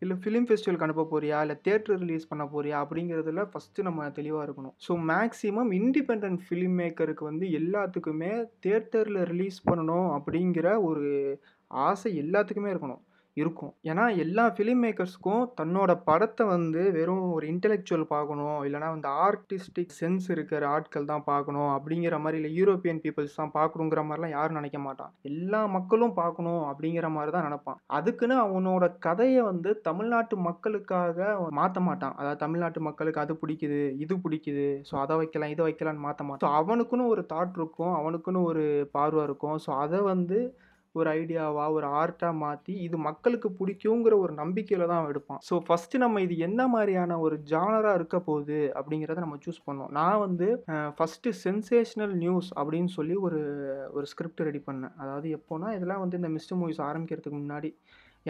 இல்லை 0.02 0.16
ஃபிலிம் 0.22 0.48
ஃபெஸ்டிவலுக்கு 0.48 0.86
அனுப்ப 0.86 1.04
போறியா? 1.12 1.38
இல்லை 1.42 1.56
தேட்டர் 1.68 2.00
ரிலீஸ் 2.04 2.28
பண்ண 2.28 2.44
போறியா? 2.46 2.78
அப்படிங்கிறதுல 2.84 3.44
ஃபஸ்ட்டு 3.52 3.86
நம்ம 3.88 4.10
தெளிவாக 4.10 4.46
இருக்கணும். 4.48 4.76
ஸோ 4.86 4.94
மேக்ஸிமம் 5.12 5.72
இண்டிபெண்ட் 5.80 6.42
ஃபிலிம் 6.48 6.76
மேக்கருக்கு 6.82 7.24
வந்து 7.24 7.48
எல்லாத்துக்குமே 7.60 8.32
தேட்டரில் 8.66 9.22
ரிலீஸ் 9.32 9.60
பண்ணணும் 9.70 10.10
அப்படிங்கிற 10.18 10.82
ஒரு 10.82 11.06
ஆசை 11.68 12.12
எல்லாத்துக்குமே 12.24 12.72
இருக்கணும். 12.74 13.02
இருக்கும். 13.42 13.72
ஏன்னா 13.92 14.04
எல்லா 14.24 14.44
ஃபிலிம் 14.56 14.82
மேக்கர்ஸ்க்கும் 14.86 15.44
தன்னோட 15.60 15.92
படத்தை 16.10 16.44
வந்து 16.54 16.82
வெறும் 16.98 17.24
ஒரு 17.38 17.46
இன்டெலெக்சுவல் 17.54 18.06
பார்க்கணும். 18.14 18.60
இல்லைனா 18.68 18.90
வந்து 18.96 19.10
ஆர்டிஸ்டிக் 19.26 19.96
சென்ஸ் 20.00 20.28
இருக்கிற 20.36 20.64
ஆட்கள் 20.76 21.10
தான் 21.12 21.26
பார்க்கணும். 21.32 21.70
அப்படிங்கிற 21.78 22.18
மாதிரி 22.24 22.40
இல்லை 22.40 22.52
யூரோப்பியன் 22.60 23.02
பீப்புள்ஸ் 23.06 23.40
தான் 23.42 23.54
பார்க்கணுங்கிற 23.58 24.04
மாதிரிலாம் 24.08 24.36
யாரும் 24.38 24.60
நினைக்க 24.60 24.80
மாட்டான். 24.88 25.12
எல்லா 25.32 25.62
மக்களும் 25.78 26.16
பார்க்கணும் 26.22 26.62
அப்படிங்கிற 26.72 27.10
மாதிரி 27.18 27.34
தான் 27.38 27.48
நினைப்பான். 27.50 27.80
அதுக்குன்னு 28.00 28.38
அவனோட 28.46 28.84
கதையை 29.08 29.44
வந்து 29.52 29.72
தமிழ்நாட்டு 29.90 30.38
மக்களுக்காக 30.50 31.20
மாற்ற 31.60 31.80
மாட்டான். 31.90 32.16
அதாவது 32.20 32.44
தமிழ்நாட்டு 32.46 32.82
மக்களுக்கு 32.90 33.24
அது 33.26 33.36
பிடிக்குது 33.44 33.82
இது 34.06 34.14
பிடிக்குது 34.26 34.68
ஸோ 34.90 34.96
அதை 35.04 35.16
வைக்கலாம் 35.22 35.54
இதை 35.56 35.64
வைக்கலாம்னு 35.68 36.06
மாற்ற 36.08 36.24
மாட்டான். 36.30 36.52
ஸோ 36.52 36.60
அவனுக்குன்னு 36.62 37.12
ஒரு 37.14 37.24
தாட் 37.34 37.58
இருக்கும் 37.62 37.94
அவனுக்குன்னு 38.00 38.42
ஒரு 38.52 38.64
பார்வை 38.96 39.24
இருக்கும். 39.30 39.58
ஸோ 39.66 39.72
அதை 39.84 40.00
வந்து 40.14 40.40
ஒரு 41.00 41.10
ஐடியாவா 41.20 41.66
ஒரு 41.78 41.88
ஆர்ட்டாக 42.02 42.40
மாற்றி 42.44 42.74
இது 42.88 42.98
மக்களுக்கு 43.08 43.50
பிடிக்குங்கிற 43.60 44.14
ஒரு 44.26 44.34
நம்பிக்கையில் 44.42 44.92
தான் 44.94 45.10
எடுப்பான். 45.12 45.42
ஸோ 45.50 45.58
ஃபஸ்ட்டு 45.68 46.02
நம்ம 46.04 46.22
இது 46.26 46.38
என்ன 46.48 46.62
மாதிரியான 46.76 47.20
ஒரு 47.26 47.38
ஜானராக 47.52 48.00
இருக்க 48.00 48.20
போகுது 48.30 48.60
அப்படிங்கிறத 48.80 49.26
நம்ம 49.26 49.40
சூஸ் 49.46 49.66
பண்ணோம். 49.68 49.92
நான் 50.00 50.24
வந்து 50.26 50.48
ஃபஸ்ட்டு 50.98 51.36
சென்சேஷனல் 51.46 52.16
நியூஸ் 52.24 52.50
அப்படின்னு 52.60 52.92
சொல்லி 52.98 53.18
ஒரு 53.28 53.42
ஒரு 53.98 54.08
ஸ்கிரிப்ட் 54.14 54.48
ரெடி 54.50 54.64
பண்ணேன். 54.70 54.96
அதாவது 55.04 55.30
எப்போனா 55.40 55.70
இதெல்லாம் 55.78 56.04
வந்து 56.06 56.20
இந்த 56.22 56.32
மிஸ்டர் 56.38 56.60
மூவிஸ் 56.62 56.82
ஆரம்பிக்கிறதுக்கு 56.90 57.40
முன்னாடி 57.44 57.72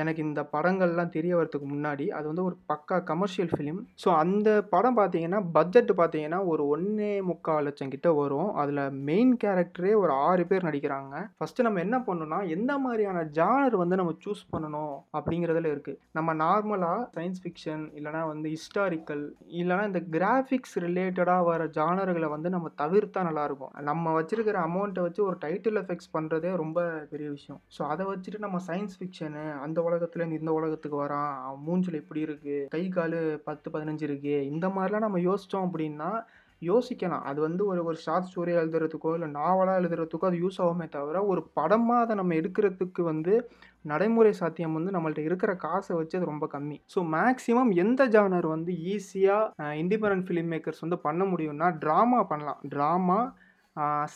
எனக்கு 0.02 0.22
இந்த 0.28 0.42
படங்கள்லாம் 0.54 1.12
தெரிய 1.16 1.34
வரதுக்கு 1.38 1.68
முன்னாடி 1.74 2.06
அது 2.18 2.26
வந்து 2.32 2.46
ஒரு 2.50 2.56
பக்கா 2.72 2.98
கமர்ஷியல் 3.10 3.52
ஃபிலிம் 3.54 3.80
ஸோ 4.04 4.10
அந்த 4.24 4.50
படம் 4.74 4.98
பார்த்தீங்கன்னா 5.00 5.40
பட்ஜெட் 5.58 5.92
பார்த்தீங்கன்னா 6.00 6.40
ஒரு 6.52 6.64
ஒன்றே 6.74 7.12
முக்கால் 7.30 7.66
லட்சம் 7.68 7.94
கிட்ட 7.94 8.10
வரும். 8.20 8.50
அதில் 8.62 8.82
மெயின் 9.10 9.34
கேரக்டரே 9.44 9.94
ஒரு 10.04 10.14
ஆறு 10.28 10.46
பேர் 10.50 10.68
நடிக்கிறாங்க. 10.68 11.14
ஃபஸ்ட்டு 11.38 11.66
நம்ம 11.68 11.82
என்ன 11.86 11.98
பண்ணணும்னா 12.08 12.40
எந்த 12.56 12.72
மாதிரியான 12.86 13.24
ஜானர் 13.40 13.78
வந்து 13.84 14.00
நம்ம 14.02 14.14
சூஸ் 14.26 14.44
பண்ணணும் 14.54 14.96
அப்படிங்கிறதுல 15.18 15.72
இருக்குது 15.74 16.00
நம்ம 16.20 16.36
நார்மலாக 16.44 17.08
சயின்ஸ் 17.18 17.42
ஃபிக்ஷன் 17.46 17.86
இல்லைனா 18.00 18.24
வந்து 18.34 18.50
ஹிஸ்டாரிக்கல் 18.56 19.24
இல்லைனா 19.62 19.86
இந்த 19.92 20.02
கிராஃபிக்ஸ் 20.18 20.76
ரிலேட்டடாக 20.88 21.48
வர 21.52 21.70
ஜானர்களை 21.80 22.30
வந்து 22.36 22.52
நம்ம 22.56 22.72
தவிர்த்தா 22.84 23.24
நல்லாயிருக்கும். 23.30 23.74
நம்ம 23.92 24.14
வச்சிருக்கிற 24.20 24.60
அமௌண்ட்டை 24.68 25.06
வச்சு 25.08 25.22
ஒரு 25.30 25.38
டைட்டில் 25.46 25.82
எஃபெக்ட்ஸ் 25.84 26.14
பண்ணுறதே 26.18 26.54
ரொம்ப 26.64 26.80
பெரிய 27.14 27.30
விஷயம். 27.38 27.62
ஸோ 27.78 27.82
அதை 27.94 28.06
வச்சுட்டு 28.12 28.46
நம்ம 28.46 28.60
சயின்ஸ் 28.70 28.98
ஃபிக்ஷனு 29.00 29.46
அந்த 29.66 29.80
உலகத்துலேருந்து 29.90 30.40
இந்த 30.42 30.54
உலகத்துக்கு 30.60 30.98
வரான். 31.04 31.34
அவன் 31.48 31.66
மூஞ்சில் 31.68 32.02
இப்படி 32.02 32.22
இருக்குது 32.28 32.66
கை 32.76 32.84
கால் 32.98 33.20
பத்து 33.50 33.68
பதினஞ்சு 33.76 34.08
இருக்குது 34.10 34.48
இந்த 34.54 34.68
மாதிரிலாம் 34.78 35.08
நம்ம 35.08 35.22
யோசித்தோம் 35.30 35.68
அப்படின்னா 35.70 36.10
யோசிக்கலாம். 36.62 37.24
அது 37.30 37.40
வந்து 37.46 37.64
ஒரு 37.72 37.82
ஒரு 37.90 37.98
ஷார்ட் 38.04 38.28
ஸ்டோரி 38.30 38.52
எழுதுறதுக்கோ 38.60 39.10
இல்லை 39.16 39.28
நாவலாக 39.40 39.80
எழுதுறதுக்கோ 39.82 40.28
அது 40.30 40.38
யூஸ் 40.44 40.60
ஆகுமே 40.66 40.86
தவிர 40.96 41.24
ஒரு 41.32 41.42
படமாக 41.58 42.04
அதை 42.04 42.14
நம்ம 42.20 42.36
எடுக்கிறதுக்கு 42.42 43.02
வந்து 43.10 43.34
நடைமுறை 43.92 44.32
சாத்தியம் 44.40 44.78
வந்து 44.78 44.94
நம்மள்ட்ட 44.96 45.22
இருக்கிற 45.30 45.52
காசை 45.66 45.94
வச்சு 45.98 46.18
அது 46.20 46.32
ரொம்ப 46.32 46.46
கம்மி. 46.54 46.78
ஸோ 46.94 47.02
மேக்ஸிமம் 47.16 47.72
எந்த 47.84 48.08
ஜானர் 48.16 48.48
வந்து 48.56 48.74
ஈஸியாக 48.94 49.70
இண்டிபெண்ட் 49.82 50.26
ஃபிலிம் 50.28 50.50
மேக்கர்ஸ் 50.54 50.84
வந்து 50.86 51.00
பண்ண 51.08 51.24
முடியும்னா 51.34 51.70
ட்ராமா 51.84 52.22
பண்ணலாம். 52.32 52.62
ட்ராமா 52.74 53.20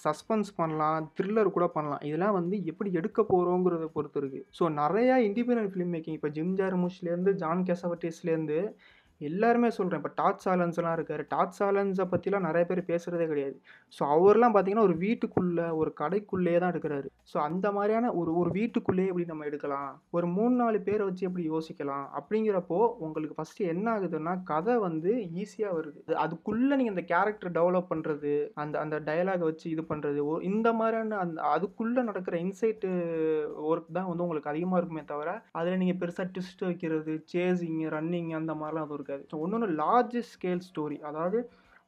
சஸ்பென்ஸ் 0.03 0.49
பண்ணலாம் 0.55 1.07
த்ரில்லர் 1.17 1.55
கூட 1.55 1.65
பண்ணலாம். 1.67 2.03
இதெல்லாம் 2.09 2.37
வந்து 2.39 2.55
எப்படி 2.65 2.89
எடுக்க 2.99 3.21
போகிறோங்கிறத 3.31 3.87
பொறுத்து 3.95 4.19
இருக்குது 4.21 4.45
ஸோ 4.59 4.65
நிறையா 4.81 5.15
இண்டிபெண்ட் 5.27 5.71
ஃபிலிம் 5.73 5.93
மேக்கிங் 5.95 6.17
இப்போ 6.19 6.29
ஜிம் 6.37 6.55
ஜார்முஷ்லேருந்து 6.59 7.33
ஜான் 7.43 7.65
கேசவட்டிஸ்லேருந்து 7.69 8.59
எல்லாருமே 9.21 9.69
சொல்கிறேன் 9.77 10.01
இப்போ 10.01 10.11
டாட் 10.19 10.43
சாலன்ஸ்லாம் 10.45 10.95
இருக்கார். 10.97 11.23
டாட் 11.33 11.55
சாலன்ஸை 11.59 12.05
பற்றிலாம் 12.11 12.45
நிறைய 12.47 12.65
பேர் 12.69 12.81
பேசுகிறதே 12.91 13.25
கிடையாது. 13.31 13.55
ஸோ 13.93 14.01
அவர்லாம் 14.15 14.53
பார்த்தீங்கன்னா 14.55 14.85
ஒரு 14.89 14.95
வீட்டுக்குள்ளே 15.05 15.67
ஒரு 15.81 15.91
கடைக்குள்ளேயே 16.01 16.59
தான் 16.61 16.71
எடுக்கிறாரு. 16.73 17.07
ஸோ 17.31 17.37
அந்த 17.47 17.67
மாதிரியான 17.77 18.11
ஒரு 18.19 18.31
ஒரு 18.41 18.51
வீட்டுக்குள்ளேயே 18.59 19.09
எப்படி 19.11 19.25
நம்ம 19.31 19.45
எடுக்கலாம்? 19.49 19.89
ஒரு 20.17 20.27
மூணு 20.37 20.53
நாலு 20.61 20.79
பேரை 20.87 21.03
வச்சு 21.09 21.27
எப்படி 21.29 21.45
யோசிக்கலாம்? 21.53 22.05
அப்படிங்கிறப்போ 22.19 22.79
உங்களுக்கு 23.07 23.37
ஃபஸ்ட்டு 23.39 23.69
என்ன 23.73 23.85
ஆகுதுன்னா 23.95 24.35
கதை 24.51 24.75
வந்து 24.87 25.11
ஈஸியாக 25.43 25.75
வருது. 25.77 25.99
அதுக்குள்ளே 26.25 26.73
நீங்கள் 26.81 26.95
அந்த 26.95 27.05
கேரக்டர் 27.13 27.55
டெவலப் 27.59 27.91
பண்ணுறது 27.91 28.33
அந்த 28.63 28.75
அந்த 28.83 28.95
டயலாகை 29.09 29.45
வச்சு 29.49 29.67
இது 29.73 29.85
பண்ணுறது 29.91 30.17
இந்த 30.51 30.67
மாதிரியான 30.79 31.17
அந்த 31.25 31.39
அதுக்குள்ளே 31.55 32.01
நடக்கிற 32.09 32.35
இன்சைட்டு 32.45 32.89
ஒர்க் 33.69 33.95
தான் 33.97 34.09
வந்து 34.09 34.25
உங்களுக்கு 34.25 34.51
அதிகமாக 34.53 34.79
இருக்குமே 34.81 35.03
தவிர 35.13 35.29
அதில் 35.59 35.79
நீங்கள் 35.83 35.99
பெருசாக 36.01 36.27
ட்விஸ்ட் 36.33 36.65
வைக்கிறது 36.67 37.13
சேசிங் 37.33 37.81
ரன்னிங் 37.95 38.31
அந்த 38.39 38.53
மாதிரிலாம் 38.53 38.85
அது 38.85 38.95
இருக்காது. 39.09 39.29
ஸோ 39.31 39.39
ஒன்று 39.39 39.67
லார்ஜ் 39.75 40.17
ஸ்கேல் 40.33 40.63
ஸ்டோரி 40.69 40.99
அதாவது 41.01 41.39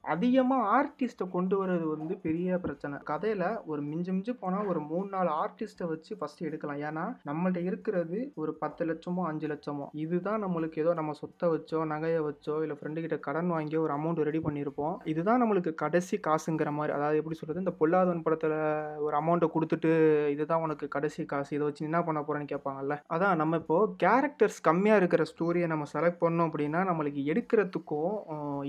அதிகமாக 0.04 0.68
ஆர்டிஸ்ட்டை 0.78 1.26
கொண்டு 1.36 1.56
வர்றது 1.60 1.86
வந்து 1.94 2.14
பெரிய 2.26 2.60
பிரச்சனை. 2.64 2.96
கதையில் 3.10 3.46
ஒரு 3.72 3.82
மிஞ்சு 3.90 4.12
மிஞ்சு 4.16 4.34
போனால் 4.42 4.70
ஒரு 4.72 4.80
மூணு 4.92 5.08
நாலு 5.16 5.30
ஆர்டிஸ்ட்டை 5.42 5.88
வச்சு 5.92 6.12
ஃபஸ்ட்டு 6.20 6.48
எடுக்கலாம். 6.50 6.82
ஏன்னா 6.90 7.06
நம்மள்ட்ட 7.30 7.60
இருக்கிறது 7.70 8.20
ஒரு 8.42 8.54
பத்து 8.64 8.86
லட்சமோ 8.90 9.24
அஞ்சு 9.32 9.48
லட்சமோ. 9.54 9.86
இதுதான் 10.04 10.44
நம்மளுக்கு 10.46 10.82
ஏதோ 10.84 10.94
நம்ம 11.00 11.16
சொத்தை 11.22 11.50
வச்சோ 11.54 11.82
நகையை 11.94 12.22
வச்சோ 12.30 12.56
இல்லை 12.66 12.78
ஃப்ரெண்டுக்கிட்ட 12.80 13.20
கடன் 13.28 13.52
வாங்கி 13.56 13.78
ஒரு 13.84 13.94
அமௌண்ட் 13.98 14.24
ரெடி 14.30 14.42
பண்ணியிருப்போம் 14.48 14.96
இதுதான் 15.14 15.42
நம்மளுக்கு 15.44 15.74
கடைசி 15.84 16.18
காசுங்கிற 16.30 16.72
மாதிரி 16.80 16.96
அதாவது 16.98 17.20
எப்படி 17.22 17.38
சொல்கிறது 17.40 17.64
இந்த 17.66 17.76
பொல்லாதவன் 17.82 18.26
படத்தில் 18.28 18.58
ஒரு 19.06 19.16
அமௌண்ட்டை 19.22 19.50
கொடுத்துட்டு 19.56 19.92
இதுதான் 20.36 20.66
உனக்கு 20.66 20.88
கடைசி 20.98 21.22
காசு 21.34 21.52
இதை 21.58 21.64
வச்சு 21.68 21.88
என்ன 21.90 22.02
பண்ண 22.10 22.20
போகிறேன்னு 22.22 22.52
கேட்பாங்கல்ல? 22.54 22.98
அதான் 23.16 23.40
நம்ம 23.42 23.60
இப்போது 23.62 23.94
கேரக்டர்ஸ் 24.06 24.60
கம்மியாக 24.70 25.02
இருக்கிற 25.02 25.24
ஸ்டோரியை 25.32 25.70
நம்ம 25.74 25.88
செலக்ட் 25.96 26.22
பண்ணோம் 26.26 26.50
அப்படின்னா 26.50 26.82
நம்மளுக்கு 26.90 27.24
எடுக்கிறதுக்கும் 27.32 28.14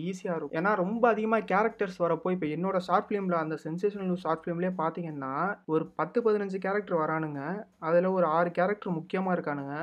ஈஸியாக 0.08 0.38
இருக்கும். 0.38 0.58
ஏன்னா 0.60 0.72
ரொம்ப 0.82 1.02
அதிக 1.12 1.21
அதிகமாக 1.22 1.46
கேரக்டர்ஸ் 1.50 1.98
வரப்போ 2.02 2.28
இப்போ 2.34 2.46
என்னோட 2.54 2.76
ஷார்ட் 2.86 3.04
ஃபிலிமில் 3.08 3.36
அந்த 3.40 3.56
சென்சேஷனல் 3.64 4.22
ஷார்ட் 4.22 4.40
ஃபிலிம்லேயே 4.42 4.72
பார்த்தீங்கன்னா 4.80 5.34
ஒரு 5.72 5.84
பத்து 5.98 6.18
பதினஞ்சு 6.26 6.58
கேரக்டர் 6.64 6.96
வரானுங்க. 7.02 7.40
அதில் 7.88 8.08
ஒரு 8.14 8.26
ஆறு 8.36 8.50
கேரக்டர் 8.56 8.96
முக்கியமாக 8.96 9.34
இருக்கானுங்க. 9.36 9.74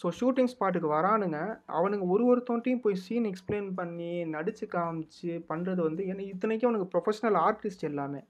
ஸோ 0.00 0.12
ஷூட்டிங் 0.18 0.50
ஸ்பாட்டுக்கு 0.52 0.88
வரானுங்க. 0.96 1.38
அவனுங்க 1.78 2.06
ஒரு 2.14 2.24
ஒருத்தவன்ட்டையும் 2.32 2.82
போய் 2.84 3.00
சீன் 3.04 3.28
எக்ஸ்பிளைன் 3.30 3.70
பண்ணி 3.80 4.10
நடித்து 4.34 4.66
காமிச்சு 4.76 5.32
பண்ணுறது 5.50 5.80
வந்து 5.88 6.04
ஏன்னா 6.10 6.26
இத்தனைக்கும் 6.32 6.70
அவனுக்கு 6.70 6.90
ப்ரொஃபஷனல் 6.94 7.38
ஆர்டிஸ்ட் 7.46 7.88
எல்லாமே. 7.90 8.22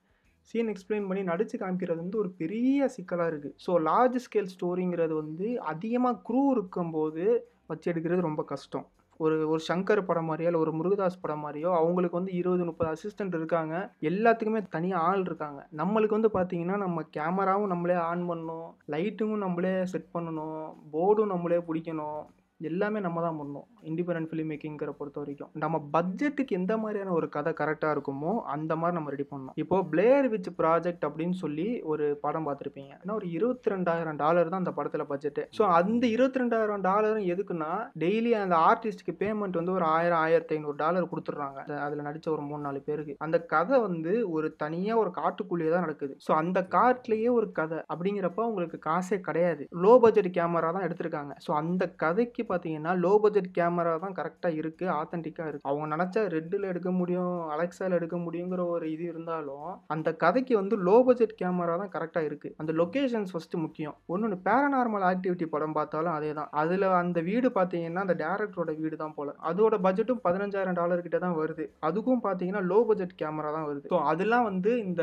சீன் 0.50 0.72
எக்ஸ்பிளைன் 0.74 1.08
பண்ணி 1.10 1.24
நடித்து 1.32 1.58
காமிக்கிறது 1.64 2.00
வந்து 2.04 2.22
ஒரு 2.22 2.32
பெரிய 2.42 2.88
சிக்கலாக 2.96 3.32
இருக்குது 3.32 3.56
ஸோ 3.66 3.80
லார்ஜ் 3.90 4.18
ஸ்கேல் 4.26 4.52
ஸ்டோரிங்கிறது 4.56 5.16
வந்து 5.22 5.48
அதிகமாக 5.74 6.20
க்ரூ 6.28 6.44
இருக்கும்போது 6.56 7.26
வச்சு 7.72 7.88
எடுக்கிறது 7.92 8.28
ரொம்ப 8.30 8.44
கஷ்டம். 8.54 8.86
ஒரு 9.18 9.48
ஒரு 9.48 9.60
சங்கர் 9.68 10.00
படம் 10.02 10.28
மாதிரியோ 10.30 10.48
இல்லை 10.50 10.60
ஒரு 10.60 10.72
முருகதாஸ் 10.72 11.20
படம் 11.20 11.44
மாதிரியோ 11.44 11.70
அவங்களுக்கு 11.72 12.18
வந்து 12.18 12.32
இருபது 12.32 12.64
முப்பது 12.64 12.90
அசிஸ்டன்ட் 12.90 13.34
இருக்காங்க. 13.34 13.74
எல்லாத்துக்குமே 14.02 14.68
தனியாக 14.68 15.04
ஆள் 15.04 15.20
இருக்காங்க. 15.20 15.66
நம்மளுக்கு 15.76 16.18
வந்து 16.18 16.30
பார்த்தீங்கன்னா 16.34 16.76
நம்ம 16.76 17.04
கேமராவும் 17.16 17.66
நம்மளே 17.66 17.94
ஆன் 17.94 18.24
பண்ணணும் 18.30 18.70
லைட்டும் 18.90 19.36
நம்மளே 19.36 19.84
செட் 19.84 20.10
பண்ணணும் 20.14 20.58
போர்டும் 20.92 21.26
நம்மளே 21.26 21.56
பிடிக்கணும். 21.68 22.22
எல்லாமே 22.70 22.98
நம்ம 23.06 23.22
தான் 23.26 23.38
பண்ணணும். 23.38 23.66
இண்டிபெண்ட் 23.90 24.28
ஃபிலிம் 24.30 24.50
மேக்கிங்கிற 24.50 24.90
பொறுத்த 24.98 25.18
வரைக்கும். 25.22 25.50
நம்ம 25.62 25.76
பட்ஜெட்டுக்கு 25.94 26.58
எந்த 26.58 26.74
மாதிரியான 26.82 27.14
ஒரு 27.18 27.26
கதை 27.36 27.52
கரெக்டாக 27.60 27.94
இருக்குமோ 27.96 28.32
அந்த 28.54 28.72
மாதிரி 28.80 28.96
நம்ம 28.98 29.10
ரெடி 29.14 29.26
பண்ணணும். 29.30 29.56
இப்போ 29.62 29.76
பிளேயர் 29.92 30.28
விச் 30.34 30.50
ப்ராஜெக்ட் 30.60 31.06
அப்படின்னு 31.08 31.36
சொல்லி 31.42 31.66
ஒரு 31.92 32.04
படம் 32.24 32.46
பார்த்துருப்பீங்க. 32.48 32.92
ஏன்னா 33.02 33.16
ஒரு 33.20 33.28
இருபத்தி 33.36 33.72
ரெண்டாயிரம் 33.74 34.20
டாலர் 34.22 34.52
தான் 34.52 34.62
அந்த 34.64 34.74
படத்தில் 34.78 35.08
பட்ஜெட்டு 35.10 35.44
ஸோ 35.58 35.64
அந்த 35.78 36.04
இருபத்தி 36.14 36.40
ரெண்டாயிரம் 36.42 36.84
டாலரும் 36.88 37.28
எதுக்குன்னா 37.34 37.70
டெய்லி 38.04 38.32
அந்த 38.44 38.58
ஆர்டிஸ்ட்க்கு 38.70 39.14
பேமெண்ட் 39.22 39.58
வந்து 39.60 39.74
ஒரு 39.78 39.86
ஆயிரம் 39.96 40.20
ஆயிரத்தி 40.24 40.56
ஐநூறு 40.58 40.78
டாலர் 40.84 41.10
கொடுத்துட்றாங்க 41.12 41.60
அதில் 41.86 42.06
நடித்த 42.08 42.32
ஒரு 42.36 42.44
மூணு 42.48 42.62
நாலு 42.66 42.80
பேருக்கு. 42.88 43.18
அந்த 43.26 43.40
கதை 43.54 43.76
வந்து 43.86 44.14
ஒரு 44.36 44.50
தனியாக 44.64 45.02
ஒரு 45.02 45.12
காட்டுக்குள்ளேயே 45.20 45.72
தான் 45.74 45.86
நடக்குது. 45.86 46.16
ஸோ 46.26 46.32
அந்த 46.42 46.58
காட்டிலேயே 46.76 47.30
ஒரு 47.38 47.48
கதை 47.60 47.80
அப்படிங்கிறப்ப 47.92 48.48
உங்களுக்கு 48.50 48.80
காசே 48.88 49.18
கிடையாது. 49.28 49.64
லோ 49.84 49.94
பட்ஜெட் 50.04 50.32
கேமரா 50.38 50.72
தான் 50.78 50.88
எடுத்திருக்காங்க. 50.88 51.34
ஸோ 51.46 51.52
அந்த 51.62 51.84
கதைக்கு 52.04 52.42
பார்த்தீங்கன்னா 52.50 52.92
லோ 53.04 53.12
பட்ஜெட் 53.24 53.50
கேமரா 53.58 53.94
தான் 54.04 54.16
கரெக்டாக 54.20 54.60
இருக்குது 54.62 54.92
ஆத்தென்டிக்காக 54.98 55.48
இருக்குது 55.50 55.70
அவங்க 55.70 55.88
நினச்சா 55.94 56.22
ரெட்டில் 56.36 56.68
எடுக்க 56.72 56.90
முடியும் 57.00 57.34
அலெக்ஸாவில் 57.54 57.98
எடுக்க 58.00 58.16
முடியுங்கிற 58.26 58.62
ஒரு 58.74 58.86
இது 58.94 59.04
இருந்தாலும் 59.12 59.68
அந்த 59.94 60.08
கதைக்கு 60.24 60.54
வந்து 60.60 60.76
லோ 60.88 60.96
பட்ஜெட் 61.08 61.36
கேமரா 61.42 61.76
தான் 61.82 61.92
கரெக்டாக 61.96 62.28
இருக்குது 62.30 62.54
அந்த 62.60 62.72
லொக்கேஷன்ஸ் 62.80 63.32
ஃபஸ்ட்டு 63.34 63.62
முக்கியம். 63.64 63.96
ஒன்று 64.12 64.36
பேரநார்மல் 64.48 65.06
ஆக்டிவிட்டி 65.10 65.46
படம் 65.54 65.76
பார்த்தாலும் 65.78 66.14
அதே 66.16 66.30
தான் 66.38 66.50
அதில் 66.62 66.86
அந்த 67.02 67.18
வீடு 67.28 67.48
பார்த்தீங்கன்னா 67.58 68.04
அந்த 68.06 68.16
டேரக்டரோட 68.22 68.72
வீடு 68.80 68.96
தான் 69.02 69.14
போல. 69.18 69.34
அதோட 69.50 69.74
பட்ஜெட்டும் 69.86 70.22
பதினஞ்சாயிரம் 70.26 70.78
டாலர் 70.80 71.04
கிட்ட 71.06 71.18
தான் 71.24 71.36
வருது. 71.40 71.64
அதுக்கும் 71.88 72.24
பார்த்தீங்கன்னா 72.26 72.62
லோ 72.70 72.78
பட்ஜெட் 72.90 73.14
கேமரா 73.22 73.50
தான் 73.56 73.66
வருது. 73.68 73.86
ஸோ 73.92 73.98
அதெல்லாம் 74.12 74.46
வந்து 74.50 74.70
இந்த 74.86 75.02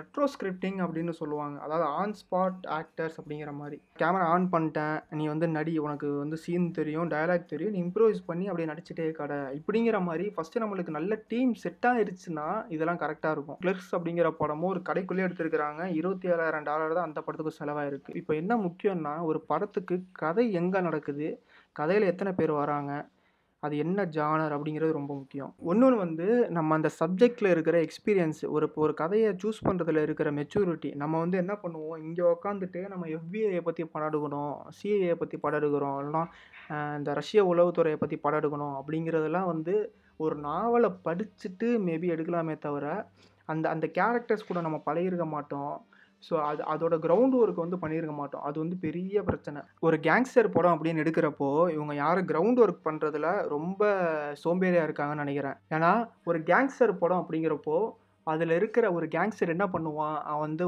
ரெட்ரோ 0.00 0.26
ஸ்கிரிப்டிங் 0.34 0.78
அப்படின்னு 0.86 1.14
சொல்லுவாங்க. 1.20 1.56
அதாவது 1.66 1.86
ஆன் 2.00 2.16
ஸ்பாட் 2.20 2.62
ஆக்டர்ஸ் 2.78 3.18
அப்படிங்கிற 3.20 3.52
மாதிரி. 3.60 3.78
கேமரா 4.02 4.26
ஆன் 4.34 4.48
பண்ணிட்டேன். 4.54 4.96
நீ 5.20 5.26
வந்து 5.34 5.48
நடி 5.58 5.74
உனக்கு 5.86 6.10
வந்து 6.22 6.38
சீன் 6.44 6.68
தெரியும் 6.80 7.10
டயலாக் 7.12 7.50
தெரியும் 7.52 7.74
நீ 7.74 7.80
இம்ப்ரோவைஸ் 7.86 8.20
பண்ணி 8.30 8.46
அப்படியே 8.50 8.68
நடிச்சிட்டே 8.72 9.06
கடை 9.20 9.38
இப்படிங்கிற 9.58 9.98
மாதிரி 10.08 10.26
ஃபஸ்ட்டு 10.34 10.62
நம்மளுக்கு 10.62 10.96
நல்ல 10.98 11.18
டீம் 11.32 11.52
செட் 11.64 11.86
ஆயிருச்சுன்னா 11.90 12.46
இதெல்லாம் 12.74 13.00
கரெக்டாக 13.04 13.34
இருக்கும். 13.36 13.58
கிளர்ஸ் 13.64 13.90
அப்படிங்கிற 13.98 14.30
படமும் 14.42 14.70
ஒரு 14.72 14.82
கடைக்குள்ளேயே 14.88 15.26
எடுத்திருக்கிறாங்க. 15.28 15.84
இருபத்தி 16.00 16.28
ஏழாயிரம் 16.34 16.68
டாலர் 16.70 16.96
தான் 16.98 17.08
அந்த 17.08 17.20
படத்துக்கு 17.26 17.58
செலவாயிருக்கு. 17.60 18.16
இப்போ 18.20 18.34
என்ன 18.42 18.56
முக்கியம்னா 18.66 19.14
ஒரு 19.30 19.40
படத்துக்கு 19.52 19.96
கதை 20.22 20.46
எங்கே 20.60 20.80
நடக்குது? 20.88 21.28
கதையில் 21.80 22.10
எத்தனை 22.12 22.32
பேர் 22.40 22.52
வராங்க? 22.62 22.92
அது 23.62 23.74
என்ன 23.84 24.04
ஜானர் 24.16 24.54
அப்படிங்கிறது 24.56 24.92
ரொம்ப 24.98 25.12
முக்கியம். 25.14 25.50
ஒன்று 25.70 25.96
வந்து 26.02 26.26
நம்ம 26.56 26.74
அந்த 26.78 26.90
சப்ஜெக்டில் 27.00 27.50
இருக்கிற 27.54 27.76
எக்ஸ்பீரியன்ஸ் 27.86 28.40
ஒரு 28.54 28.66
இப்போ 28.68 28.82
ஒரு 28.86 28.94
கதையை 29.00 29.30
சூஸ் 29.42 29.60
பண்ணுறதுல 29.68 30.02
இருக்கிற 30.06 30.28
மெச்சூரிட்டி 30.38 30.90
நம்ம 31.02 31.18
வந்து 31.24 31.36
என்ன 31.42 31.54
பண்ணுவோம்? 31.64 31.98
இங்கே 32.06 32.24
உக்காந்துட்டு 32.34 32.82
நம்ம 32.92 33.06
எஃபிஐயை 33.16 33.62
பற்றி 33.68 33.84
படம் 33.94 34.08
எடுக்கணும் 34.10 34.54
சிஏஏ 34.78 35.16
பற்றி 35.22 35.38
படம் 35.44 35.60
எடுக்கிறோம் 35.60 35.98
இல்லைனா 36.02 36.22
இந்த 36.98 37.12
ரஷ்ய 37.20 37.44
உளவுத்துறையை 37.52 37.98
பற்றி 38.04 38.18
படம் 38.24 38.40
எடுக்கணும் 38.42 38.76
அப்படிங்கிறதெல்லாம் 38.80 39.50
வந்து 39.52 39.74
ஒரு 40.20 40.34
நாவலை 40.48 40.90
படிச்சுட்டு 41.06 41.68
மேபி 41.88 42.08
எடுக்கலாமே 42.14 42.56
தவிர 42.66 42.86
அந்த 43.48 43.66
அந்த 43.74 43.86
கேரக்டர்ஸ் 43.98 44.48
கூட 44.48 44.58
நம்ம 44.66 44.78
பழகிருக்க 44.88 45.24
மாட்டோம். 45.36 45.72
ஸோ 46.28 46.34
அது 46.48 46.62
அதோட 46.72 46.94
கிரவுண்ட் 47.06 47.36
ஒர்க் 47.40 47.62
வந்து 47.64 47.80
பண்ணியிருக்க 47.82 48.14
மாட்டோம். 48.18 48.44
அது 48.48 48.56
வந்து 48.62 48.76
பெரிய 48.86 49.22
பிரச்சனை. 49.28 49.60
ஒரு 49.86 49.98
கேங்ஸ்டர் 50.08 50.52
படம் 50.56 50.74
அப்படின்னு 50.76 51.02
எடுக்கிறப்போ 51.04 51.48
இவங்க 51.76 51.94
யாரும் 51.94 52.28
கிரவுண்ட் 52.32 52.60
ஒர்க் 52.64 52.86
பண்ணுறதுல 52.88 53.30
ரொம்ப 53.56 53.82
சோம்பேறியாக 54.44 54.88
இருக்காங்கன்னு 54.88 55.24
நினைக்கிறேன். 55.24 55.58
ஏன்னா 55.76 55.92
ஒரு 56.30 56.40
கேங்ஸ்டர் 56.52 57.00
படம் 57.02 57.22
அப்படிங்கிறப்போ 57.22 57.78
அதில் 58.26 58.54
இருக்கிற 58.56 58.86
ஒரு 58.96 59.06
கேங்ஸ்டர் 59.12 59.52
என்ன 59.54 59.64
பண்ணுவான்? 59.74 60.16
அவன் 60.30 60.44
வந்து 60.46 60.64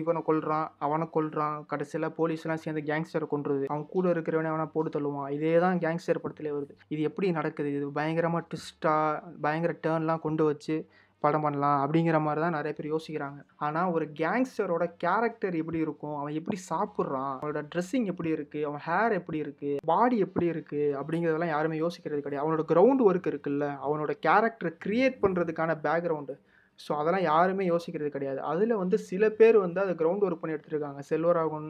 இவனை 0.00 0.20
கொள்றான் 0.28 0.68
அவனை 0.86 1.06
கொள்றான் 1.16 1.56
கடைசியில் 1.72 2.14
போலீஸ்லாம் 2.18 2.62
சேர்ந்து 2.62 2.82
கேங்ஸ்டரை 2.90 3.26
கொன்றுது. 3.32 3.64
அவன் 3.72 3.84
கூட 3.94 4.06
இருக்கிறவனே 4.14 4.50
அவனை 4.52 4.66
போட்டு 4.74 4.90
தள்ளுவான். 4.94 5.28
இதே 5.36 5.52
தான் 5.64 5.80
கேங்ஸ்டர் 5.84 6.22
படத்திலே 6.24 6.52
வருது. 6.56 6.74
இது 6.94 7.02
எப்படி 7.10 7.28
நடக்குது? 7.30 7.70
இது 7.78 7.88
பயங்கரமாக 7.98 8.46
ட்விஸ்ட்டாக 8.50 9.20
பயங்கர 9.46 9.74
டேர்ன்லாம் 9.86 10.24
கொண்டு 10.26 10.44
வச்சு 10.44 10.76
படம் 11.24 11.44
பண்ணலாம் 11.44 11.78
அப்படிங்கிற 11.84 12.16
மாதிரி 12.24 12.40
தான் 12.44 12.56
நிறைய 12.56 12.72
பேர் 12.76 12.88
யோசிக்கிறாங்க. 12.94 13.38
ஆனால் 13.66 13.92
ஒரு 13.96 14.06
கேங்ஸ்டரோட 14.20 14.84
கேரக்டர் 15.04 15.54
எப்படி 15.60 15.78
இருக்கும்? 15.84 16.16
அவன் 16.20 16.36
எப்படி 16.40 16.58
சாப்பிட்றான்? 16.70 17.32
அவனோட 17.38 17.62
ட்ரெஸ்ஸிங் 17.72 18.08
எப்படி 18.12 18.30
இருக்குது 18.36 18.66
அவன் 18.68 18.82
ஹேர் 18.88 19.14
எப்படி 19.20 19.38
இருக்குது 19.44 19.80
பாடி 19.92 20.18
எப்படி 20.26 20.46
இருக்குது 20.54 20.94
அப்படிங்கிறதெல்லாம் 21.00 21.54
யாருமே 21.54 21.78
யோசிக்கிறது 21.84 22.20
கிடையாது. 22.26 22.44
அவனோட 22.44 22.64
கிரவுண்ட் 22.72 23.04
ஒர்க் 23.08 23.30
இருக்குல்ல. 23.32 23.68
அவனோட 23.86 24.14
கேரக்டரை 24.26 24.72
க்ரியேட் 24.84 25.18
பண்ணுறதுக்கான 25.24 25.78
பேக்ரவுண்டு 25.86 26.36
ஸோ 26.80 26.92
அதெல்லாம் 27.00 27.26
யாருமே 27.32 27.64
யோசிக்கிறது 27.72 28.10
கிடையாது. 28.14 28.40
அதில் 28.52 28.80
வந்து 28.80 28.96
சில 29.10 29.30
பேர் 29.38 29.56
வந்து 29.66 29.78
அதை 29.84 29.92
கிரவுண்ட் 30.00 30.24
ஒர்க் 30.26 30.42
பண்ணி 30.42 30.56
எடுத்துருக்காங்க. 30.56 31.02
செல்வராகவன் 31.10 31.68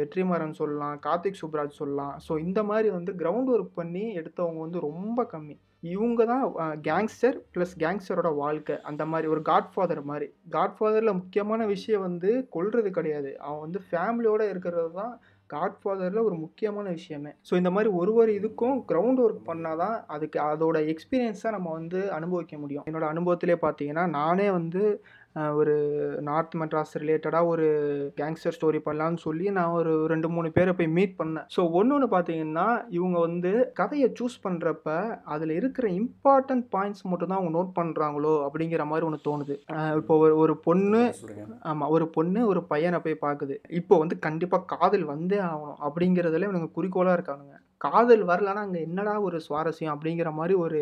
வெற்றிமாறன் 0.00 0.58
சொல்லலாம் 0.58 0.96
கார்த்திக் 1.06 1.40
சுப்ராஜ் 1.40 1.78
சொல்லலாம். 1.80 2.14
ஸோ 2.26 2.32
இந்த 2.44 2.60
மாதிரி 2.70 2.88
வந்து 2.96 3.12
கிரவுண்ட் 3.22 3.50
ஒர்க் 3.54 3.78
பண்ணி 3.80 4.04
எடுத்தவங்க 4.20 4.60
வந்து 4.66 4.78
ரொம்ப 4.88 5.22
கம்மி. 5.32 5.56
இவங்க 5.82 6.24
தான் 6.24 6.44
கேங்ஸ்டர் 6.88 7.36
ப்ளஸ் 7.54 7.74
கேங்ஸ்டரோட 7.82 8.30
வாழ்க்கை. 8.34 8.76
அந்த 8.82 9.02
மாதிரி 9.06 9.26
ஒரு 9.28 9.42
காட்ஃபாதர் 9.50 10.02
மாதிரி. 10.02 10.26
காட்ஃபாதரில் 10.50 11.18
முக்கியமான 11.20 11.66
விஷயம் 11.66 12.06
வந்து 12.08 12.30
கொள்வது 12.50 12.90
கிடையாது. 12.90 13.32
அவன் 13.38 13.64
வந்து 13.66 13.80
ஃபேமிலியோடு 13.88 14.46
இருக்கிறது 14.48 14.92
தான் 14.92 15.12
காட்ஃபாதரில் 15.50 16.26
ஒரு 16.28 16.36
முக்கியமான 16.36 16.86
விஷயமே. 16.90 17.30
ஸோ 17.48 17.52
இந்த 17.56 17.70
மாதிரி 17.70 17.90
ஒரு 18.00 18.12
ஒரு 18.12 18.30
இதுக்கும் 18.38 18.78
கிரவுண்ட் 18.90 19.22
ஒர்க் 19.24 19.46
பண்ணால் 19.50 19.80
தான் 19.84 19.96
அதுக்கு 20.06 20.38
அதோட 20.48 20.78
எக்ஸ்பீரியன்ஸாக 20.94 21.54
நம்ம 21.56 21.68
வந்து 21.70 22.00
அனுபவிக்க 22.18 22.56
முடியும். 22.58 22.84
என்னோடய 22.90 23.12
அனுபவத்திலே 23.14 23.56
பார்த்தீங்கன்னா 23.66 24.04
நானே 24.08 24.48
வந்து 24.50 24.82
ஒரு 25.60 25.74
நார்த் 26.28 26.54
மெட்ராஸ் 26.60 26.94
ரிலேட்டடாக 27.02 27.50
ஒரு 27.52 27.66
கேங்ஸ்டர் 28.20 28.54
ஸ்டோரி 28.56 28.78
பண்ணலாம்னு 28.86 29.20
சொல்லி 29.24 29.46
நான் 29.58 29.76
ஒரு 29.80 29.92
ரெண்டு 30.12 30.28
மூணு 30.34 30.48
பேரை 30.56 30.72
போய் 30.78 30.88
மீட் 30.96 31.14
பண்ணேன். 31.20 31.46
ஸோ 31.56 31.60
ஒன்று 31.78 31.94
ஒன்று 31.96 32.08
பார்த்தீங்கன்னா 32.14 32.66
இவங்க 32.96 33.18
வந்து 33.26 33.52
கதையை 33.80 34.08
சூஸ் 34.20 34.36
பண்ணுறப்ப 34.46 34.96
அதில் 35.34 35.54
இருக்கிற 35.60 35.86
இம்பார்ட்டன்ட் 36.00 36.66
பாயிண்ட்ஸ் 36.74 37.06
மட்டும் 37.10 37.30
தான் 37.32 37.38
அவங்க 37.40 37.54
நோட் 37.58 37.72
பண்ணுறாங்களோ 37.78 38.34
அப்படிங்கிற 38.46 38.84
மாதிரி 38.92 39.08
ஒன்று 39.10 39.26
தோணுது. 39.28 39.56
இப்போ 40.00 40.16
ஒரு 40.24 40.36
ஒரு 40.44 40.56
பொண்ணு 40.68 41.02
ஆமாம் 41.70 41.92
ஒரு 41.98 42.08
பொண்ணு 42.18 42.42
ஒரு 42.52 42.62
பையனை 42.74 43.00
போய் 43.06 43.22
பார்க்குது. 43.26 43.56
இப்போ 43.80 43.96
வந்து 44.04 44.18
கண்டிப்பாக 44.28 44.68
காதல் 44.74 45.06
வந்தே 45.14 45.40
ஆகணும் 45.52 45.80
அப்படிங்கிறதுல 45.88 46.48
இவனுங்க 46.48 46.70
குறிக்கோளாக 46.78 47.18
இருக்கானுங்க. 47.18 47.56
காதல் 47.80 48.22
வரலன்னா 48.30 48.62
அங்கே 48.66 48.80
என்னடா 48.86 49.12
ஒரு 49.20 49.40
சுவாரஸ்யம் 49.46 49.92
அப்படிங்கிற 49.94 50.30
மாதிரி 50.32 50.54
ஒரு 50.54 50.80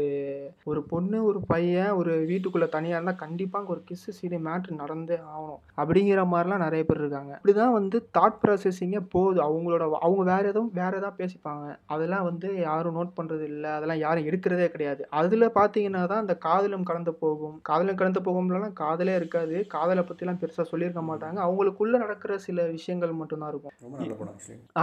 ஒரு 0.65 0.81
பொண்ணு 0.83 1.25
ஒரு 1.25 1.41
பையன் 1.47 1.91
ஒரு 1.91 2.13
வீட்டுக்குள்ளே 2.31 2.69
தனியாக 2.69 2.99
இருந்தால் 2.99 3.19
கண்டிப்பாக 3.25 3.61
அங்கே 3.61 3.73
ஒரு 3.75 3.83
கிஸ்ஸு 3.89 4.13
சீனி 4.19 4.39
மேட்ரு 4.47 4.79
நடந்தே 4.83 5.17
ஆகணும் 5.33 5.61
அப்படிங்கிற 5.81 6.21
மாதிரிலாம் 6.33 6.65
நிறைய 6.67 6.85
பேர் 6.85 7.01
இருக்காங்க. 7.03 7.33
இப்படிதான் 7.39 7.75
வந்து 7.79 8.09
தாட் 8.19 8.39
ப்ராசஸிங்கே 8.43 9.03
போகுது. 9.15 9.41
அவங்களோட 9.41 9.83
அவங்க 10.01 10.23
வேறு 10.33 10.49
எதுவும் 10.49 10.73
வேறு 10.73 10.99
எதாவது 11.01 11.19
பேசிப்பாங்க. 11.21 11.67
அதெல்லாம் 11.87 12.25
வந்து 12.25 12.49
யாரும் 12.61 12.97
நோட் 12.99 13.13
பண்ணுறது 13.19 13.45
இல்லை. 13.51 13.71
அதெல்லாம் 13.71 14.01
யாரும் 14.05 14.29
எடுக்கிறதே 14.31 14.69
கிடையாது. 14.69 15.05
அதில் 15.11 15.47
பார்த்தீங்கன்னா 15.59 16.03
தான் 16.07 16.25
அந்த 16.25 16.37
காதலும் 16.39 16.89
கடந்து 16.93 17.15
போகும். 17.15 17.57
காதலும் 17.63 18.01
கடந்து 18.01 18.21
போகும்லாம் 18.21 18.79
காதலே 18.83 19.15
இருக்காது. 19.15 19.67
காதலை 19.77 20.05
பற்றிலாம் 20.05 20.41
பெருசாக 20.45 20.67
சொல்லியிருக்க 20.73 21.05
மாட்டாங்க. 21.11 21.39
அவங்களுக்குள்ளே 21.47 21.99
நடக்கிற 21.99 22.39
சில 22.39 22.67
விஷயங்கள் 22.71 23.15
மட்டும்தான் 23.21 23.53
இருக்கும். 23.53 23.77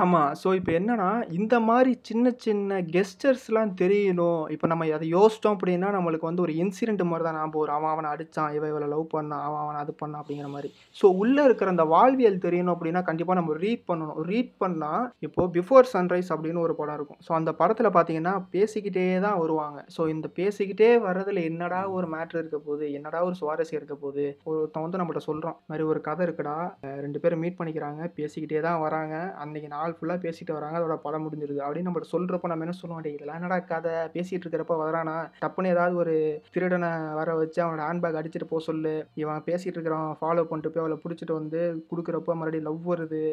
ஆமாம் 0.03 0.31
ஸோ 0.43 0.55
இப்போ 0.61 0.71
என்னன்னா 0.81 1.11
இந்த 1.39 1.55
மாதிரி 1.59 1.91
சின்ன 2.05 2.31
சின்ன 2.43 2.77
கெஸ்டர்ஸ்லாம் 2.93 3.71
தெரியணும். 3.81 4.41
இப்போ 4.53 4.67
நம்ம 4.71 4.87
அதை 4.97 5.07
யோசிச்சிட்டோம் 5.13 5.55
அப்படின்னா, 5.55 5.89
நம்மளுக்கு 5.95 6.27
வந்து 6.29 6.43
ஒரு 6.45 6.53
இன்சிடென்ட் 6.61 7.03
மாதிரி 7.09 7.25
தான் 7.27 7.37
ஞாபகம் 7.37 7.61
வரும். 7.61 7.77
அவன் 7.77 7.91
அவனை 7.93 8.09
அடிச்சான், 8.13 8.51
இவன் 8.57 8.71
இவளை 8.71 8.87
லவ் 8.93 9.05
பண்ணான், 9.13 9.43
அவன் 9.47 9.61
அவனை 9.63 9.79
அது 9.83 9.93
பண்ணான் 10.01 10.21
அப்படிங்கிற 10.21 10.49
மாதிரி 10.49 10.69
ஸோ 10.95 11.05
உள்ளே 11.21 11.43
இருக்கிற 11.43 11.69
அந்த 11.73 11.85
வாழ்வியல் 11.93 12.39
தெரியணும் 12.45 12.73
அப்படின்னா, 12.75 13.01
கண்டிப்பாக 13.09 13.37
நம்ம 13.39 13.57
ரீட் 13.63 13.83
பண்ணணும். 13.89 14.19
ரீட் 14.29 14.51
பண்ணால் 14.63 15.05
இப்போது 15.27 15.51
பிஃபோர் 15.57 15.89
சன்ரைஸ் 15.93 16.31
அப்படின்னு 16.35 16.63
ஒரு 16.65 16.75
படம் 16.79 16.97
இருக்கும். 16.99 17.19
ஸோ 17.27 17.33
அந்த 17.39 17.53
படத்தில் 17.61 17.93
பார்த்தீங்கன்னா, 17.95 18.35
பேசிக்கிட்டே 18.55 19.05
தான் 19.25 19.39
வருவாங்க. 19.43 19.79
ஸோ 19.95 20.01
இந்த 20.13 20.29
பேசிக்கிட்டே 20.39 20.91
வர்றதுல 21.07 21.43
என்னடா 21.51 21.81
ஒரு 21.97 22.09
மேட்ரு 22.15 22.41
இருக்க 22.43 22.59
போகுது 22.59 22.85
என்னடா 22.93 23.21
ஒரு 23.29 23.37
சுவாரஸ்யம் 23.41 23.79
இருக்க 23.81 23.97
போகுது 23.97 24.25
ஒருத்தன் 24.49 24.85
வந்து 24.85 25.01
நம்மள்ட்ட 25.01 25.25
சொல்கிறோம் 25.29 25.57
மாதிரி 25.69 25.85
ஒரு 25.91 26.01
கதை 26.01 26.21
இருக்குடா. 26.27 26.57
ரெண்டு 27.05 27.21
பேரும் 27.23 27.43
மீட் 27.43 27.59
பண்ணிக்கிறாங்க. 27.59 28.01
பேசிக்கிட்டே 28.19 28.61
தான் 28.67 28.81
வராங்க. 28.85 29.15
அன்னைக்கு 29.43 29.69
நாள் 29.75 29.97
ஃபுல்லாக 29.97 30.23
பேசிக்கிட்டு 30.25 30.57
வராங்க. 30.59 30.77
அதோட 30.79 30.97
படம் 31.05 31.25
முடிஞ்சிருது." 31.25 31.61
அப்படின்னு 31.65 31.89
நம்ம 31.93 32.11
சொல்றப்போ 32.13 32.49
நம்ம 32.51 32.65
என்ன 32.65 32.75
சொல்லுவோம்? 32.81 33.01
டே 33.05 33.11
இதெல்லாம் 33.15 33.39
என்னடா 33.39 33.57
கதை? 33.71 33.95
பேசிட்டு 34.13 34.43
இருக்கிறப்ப 34.43 34.75
வரானா? 34.83 35.15
டப்புன்னு 35.41 35.73
ஏதாவது 35.75 35.95
ஒரு 36.03 36.15
திருடனை 36.53 36.89
வர 37.19 37.35
வச்சு 37.41 37.59
அவனோட 37.63 37.81
ஹேண்ட்பேக் 37.87 38.19
அடிச்சுட்டு 38.19 38.51
போ 38.51 38.59
சொல்லு. 38.67 38.93
இவன் 39.21 39.45
பேசிட்டு 39.49 39.75
இருக்கிறவன் 39.77 40.17
ஃபாலோ 40.21 40.43
பண்ணிட்டு 40.49 40.71
போய் 40.71 40.83
அவளை 40.83 40.97
பிடிச்சிட்டு 41.03 41.33
வந்து 41.39 41.61
கொடுக்குறப்போ 41.91 42.33
மறுபடியும் 42.39 42.67
லவ் 42.69 42.89
வருது. 42.93 43.23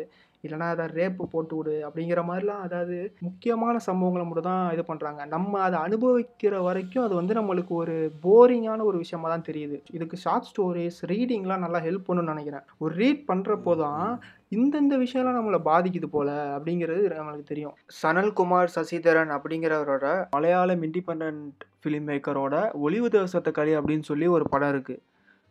இல்லைனா 0.45 0.69
ஏதாவது 0.75 0.97
ரேப் 0.99 1.23
போட்டு 1.33 1.55
விடு." 1.57 1.75
அப்படிங்கிற 1.87 2.21
மாதிரிலாம் 2.29 2.63
அதாவது 2.67 2.97
முக்கியமான 3.27 3.81
சம்பவங்களை 3.87 4.25
மட்டும் 4.27 4.49
தான் 4.51 4.71
இது 4.75 4.83
பண்ணுறாங்க 4.91 5.27
நம்ம 5.35 5.61
அதை 5.67 5.79
அனுபவிக்கிற 5.87 6.55
வரைக்கும் 6.69 7.05
அது 7.07 7.15
வந்து 7.21 7.35
நம்மளுக்கு 7.39 7.75
ஒரு 7.83 7.97
போரிங்கான 8.27 8.85
ஒரு 8.91 8.99
விஷயமா 9.05 9.29
தான் 9.35 9.47
தெரியுது. 9.49 9.79
இதுக்கு 9.97 10.19
ஷார்ட் 10.25 10.49
ஸ்டோரிஸ் 10.51 11.01
ரீடிங்லாம் 11.13 11.65
நல்லா 11.67 11.81
ஹெல்ப் 11.89 12.07
பண்ணுன்னு 12.09 12.35
நினைக்கிறேன் 12.35 12.67
ஒரு 12.85 12.95
ரீட் 13.03 13.23
பண்ணுறப்போ 13.31 13.75
தான், 13.85 14.07
இந்தந்த 14.53 14.95
விஷயம்லாம் 15.03 15.37
நம்மளை 15.39 15.59
பாதிக்குது 15.69 16.09
போல 16.15 16.31
அப்படிங்கிறது 16.55 17.03
நம்மளுக்கு 17.19 17.51
தெரியும். 17.51 17.75
சனல்குமார் 18.01 18.73
சசிதரன் 18.77 19.31
அப்படிங்கிறவரோட 19.37 20.07
மலையாளம் 20.37 20.83
இண்டிபெண்ட் 20.87 21.63
ஃபிலிம் 21.83 22.09
மேக்கரோட 22.11 22.55
ஒளிவு 22.87 23.09
தேவசத்த 23.09 23.51
களி 23.59 23.75
அப்படின்னு 23.81 24.09
சொல்லி 24.11 24.29
ஒரு 24.37 24.47
படம் 24.55 24.73
இருக்குது 24.75 25.01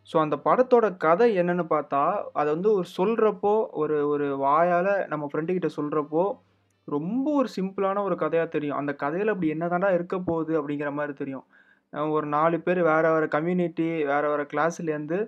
ஸோ 0.08 0.16
அந்த 0.18 0.36
படத்தோட 0.44 0.86
கதை 0.96 1.26
என்னன்னு 1.40 1.64
பார்த்தா, 1.72 2.02
அதை 2.32 2.48
வந்து 2.54 2.70
ஒரு 2.74 2.86
சொல்கிறப்போ 2.98 3.54
ஒரு 3.82 3.96
ஒரு 4.08 4.26
வாயால் 4.44 4.92
நம்ம 5.08 5.24
ஃப்ரெண்டுக்கிட்ட 5.32 5.70
சொல்கிறப்போ 5.78 6.22
ரொம்ப 6.88 7.26
ஒரு 7.40 7.48
சிம்பிளான 7.56 8.02
ஒரு 8.02 8.16
கதையாக 8.16 8.48
தெரியும். 8.48 8.78
அந்த 8.78 8.92
கதையில் 9.02 9.32
அப்படி 9.32 9.48
என்ன 9.48 9.66
தாண்டா 9.66 9.90
இருக்க 9.94 10.16
போகுது 10.20 10.52
அப்படிங்கிற 10.60 10.90
மாதிரி 10.92 11.14
தெரியும். 11.14 11.44
ஒரு 12.16 12.26
நாலு 12.34 12.56
பேர் 12.64 12.80
வேறு 12.88 13.08
வேறு 13.12 13.26
கம்யூனிட்டி, 13.34 13.88
வேறு 14.10 14.26
வேறு 14.32 14.44
கிளாஸ்லேருந்து 14.52 15.18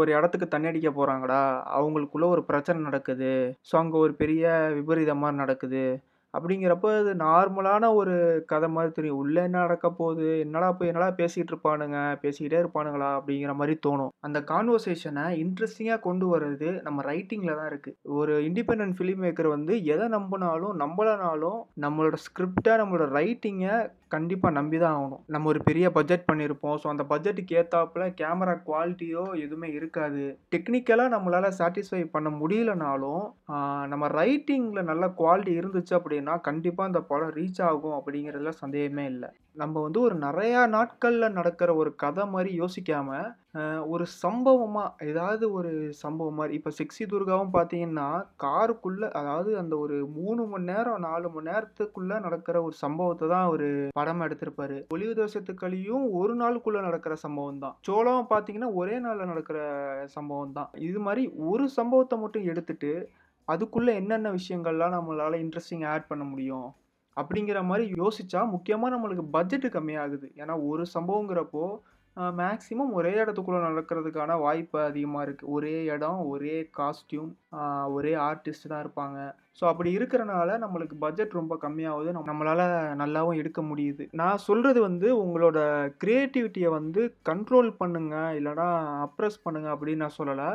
ஒரு 0.00 0.10
இடத்துக்கு 0.16 0.46
தண்ணி 0.52 0.70
அடிக்க 0.70 0.90
போகிறாங்கடா 0.90 1.42
அவங்களுக்குள்ள 1.78 2.26
ஒரு 2.34 2.44
பிரச்சனை 2.50 2.80
நடக்குது. 2.88 3.32
ஸோ 3.70 3.74
அங்கே 3.82 3.98
ஒரு 4.04 4.14
பெரிய 4.22 4.44
விபரீதம் 4.78 5.20
மாதிரி 5.22 5.42
நடக்குது. 5.44 5.86
அப்படிங்கிறப்போ 6.34 6.88
அது 7.00 7.12
நார்மலான 7.24 7.90
ஒரு 7.98 8.14
கதை 8.50 8.68
மாதிரி 8.74 8.90
தெரியும். 8.96 9.20
உள்ளே 9.22 9.40
என்ன 9.48 9.60
நடக்க 9.64 9.86
போகுது? 10.00 10.26
என்னடா 10.44 10.68
போய் 10.78 10.90
என்னடா 10.90 11.08
பேசிகிட்டு 11.20 11.52
இருப்பானுங்க? 11.52 11.98
பேசிக்கிட்டே 12.24 12.58
இருப்பானுங்களா? 12.62 13.10
அப்படிங்கிற 13.18 13.52
மாதிரி 13.60 13.74
தோணும். 13.86 14.12
அந்த 14.26 14.38
கான்வர்சேஷனை 14.50 15.24
இன்ட்ரெஸ்டிங்காக 15.42 16.04
கொண்டு 16.08 16.26
வர்றது 16.32 16.70
நம்ம 16.86 17.04
ரைட்டிங்கில் 17.10 17.58
தான் 17.60 17.70
இருக்குது 17.72 17.96
ஒரு 18.20 18.34
இண்டிபெண்டன்ட் 18.48 18.98
ஃபிலிம் 18.98 19.22
மேக்கர் 19.26 19.48
வந்து 19.56 19.76
எதை 19.94 20.08
நம்பினாலும் 20.16 20.74
நம்பலனாலும் 20.84 21.60
நம்மளோட 21.86 22.18
ஸ்கிரிப்ட்ட, 22.26 22.68
நம்மளோட 22.82 23.06
ரைட்டிங்கை 23.18 23.76
கண்டிப்பாக 24.10 24.54
நம்பி 24.56 24.78
தான் 24.82 24.96
ஆகணும். 24.96 25.22
நம்ம 25.34 25.48
ஒரு 25.52 25.60
பெரிய 25.68 25.86
பட்ஜெட் 25.96 26.26
பண்ணியிருப்போம். 26.28 26.76
ஸோ 26.82 26.86
அந்த 26.92 27.04
பட்ஜெட்டுக்கு 27.12 27.56
ஏற்றாப்புல 27.60 28.04
கேமரா 28.20 28.54
குவாலிட்டியோ 28.68 29.24
எதுவுமே 29.44 29.68
இருக்காது. 29.78 30.24
டெக்னிக்கலாக 30.54 31.14
நம்மளால் 31.14 31.56
சாட்டிஸ்ஃபை 31.58 32.02
பண்ண 32.14 32.30
முடியலனாலும், 32.40 33.24
நம்ம 33.92 34.10
ரைட்டிங்கில் 34.20 34.88
நல்ல 34.92 35.06
குவாலிட்டி 35.20 35.54
இருந்துச்சு 35.60 35.94
அப்படின்னா, 36.00 36.36
கண்டிப்பாக 36.48 36.90
அந்த 36.90 37.02
படம் 37.12 37.34
ரீச் 37.40 37.62
ஆகும் 37.70 37.98
அப்படிங்கிறதுல 37.98 38.54
சந்தேகமே 38.62 39.06
இல்லை 39.14 39.30
நம்ம 39.56 39.80
வந்து 39.80 40.00
ஒரு 40.00 40.14
நிறையா 40.18 40.66
நாட்களில் 40.66 41.32
நடக்கிற 41.32 41.74
ஒரு 41.74 41.94
கதை 41.94 42.26
மாதிரி 42.26 42.60
யோசிக்காமல் 42.60 43.28
ஒரு 43.80 44.06
சம்பவமாக 44.06 45.06
ஏதாவது 45.06 45.52
ஒரு 45.52 45.90
சம்பவம் 45.90 46.34
மாதிரி 46.34 46.54
இப்போ 46.54 46.70
செக்ஸி 46.70 47.04
துர்காவும் 47.04 47.52
பார்த்தீங்கன்னா, 47.52 48.24
காருக்குள்ளே 48.42 49.10
அதாவது 49.10 49.58
அந்த 49.58 49.78
ஒரு 49.78 50.06
மூணு 50.06 50.46
மணி 50.46 50.64
நேரம், 50.64 50.98
நாலு 50.98 51.30
மணி 51.30 51.50
நேரத்துக்குள்ளே 51.50 52.20
நடக்கிற 52.20 52.62
ஒரு 52.62 52.74
சம்பவத்தை 52.74 53.28
தான் 53.28 53.46
ஒரு 53.46 53.88
படம் 53.92 54.20
எடுத்திருப்பாரு. 54.20 54.86
ஒளிவு 54.88 55.14
தேசத்து 55.14 55.54
ஒரு 56.12 56.34
நாளுக்குள்ளே 56.34 56.80
நடக்கிற 56.80 57.14
சம்பவம் 57.14 57.58
தான். 57.58 57.76
சோளம் 57.80 58.30
பார்த்தீங்கன்னா, 58.30 58.72
ஒரே 58.72 58.98
நாளில் 58.98 59.26
நடக்கிற 59.26 59.58
சம்பவம் 60.04 60.52
தான். 60.52 60.70
இது 60.74 60.98
மாதிரி 60.98 61.30
ஒரு 61.36 61.68
சம்பவத்தை 61.68 62.18
மட்டும் 62.18 62.44
எடுத்துட்டு, 62.44 63.10
அதுக்குள்ளே 63.48 63.94
என்னென்ன 63.94 64.30
விஷயங்கள்லாம் 64.30 64.96
நம்மளால் 64.98 65.42
இன்ட்ரெஸ்டிங் 65.44 65.86
ஆட் 65.86 66.06
பண்ண 66.06 66.24
முடியும்? 66.24 66.68
அப்படிங்கிற 67.20 67.58
மாதிரி 67.64 67.84
யோசிச்சா, 68.02 68.40
முக்கியமாக 68.50 68.92
நம்மளுக்கு 68.94 69.24
பட்ஜெட்டு 69.32 69.68
கம்மியாகுது. 69.76 70.28
ஏன்னா 70.42 70.54
ஒரு 70.68 70.84
சம்பவங்கிறப்போ, 70.94 71.66
மேக்ஸிமம் 72.16 72.92
ஒரே 72.98 73.12
இடத்துக்குள்ள 73.22 73.58
நடக்கிறதுக்கான 73.68 74.38
வாய்ப்பு 74.40 74.78
அதிகமாக 74.80 75.24
இருக்குது 75.26 75.52
ஒரே 75.56 75.84
இடம், 75.94 76.20
ஒரே 76.26 76.56
காஸ்ட்யூம் 76.78 77.32
ஒரே 77.96 78.14
ஆர்டிஸ்ட் 78.28 78.70
தான் 78.72 78.84
இருப்பாங்க. 78.84 79.18
ஸோ 79.58 79.64
அப்படி 79.68 79.90
இருக்கிறனால 79.98 80.56
நம்மளுக்கு 80.62 80.96
பட்ஜெட் 81.02 81.36
ரொம்ப 81.38 81.54
கம்மியாகுது 81.62 82.10
நம்மளால 82.30 82.62
நல்லாவும் 83.02 83.38
எடுக்க 83.42 83.60
முடியுது. 83.62 84.04
நான் 84.20 84.42
சொல்கிறது 84.46 84.80
வந்து 84.80 85.08
உங்களோட 85.22 85.58
க்ரியேட்டிவிட்டியை 86.02 86.70
வந்து 86.78 87.02
கண்ட்ரோல் 87.28 87.70
பண்ணுங்க. 87.78 88.16
இல்லைனா 88.38 88.66
அப்ரஸ் 89.06 89.38
பண்ணுங்க 89.42 89.68
அப்படின்னு 89.74 90.04
நான் 90.04 90.18
சொல்லலை 90.18 90.48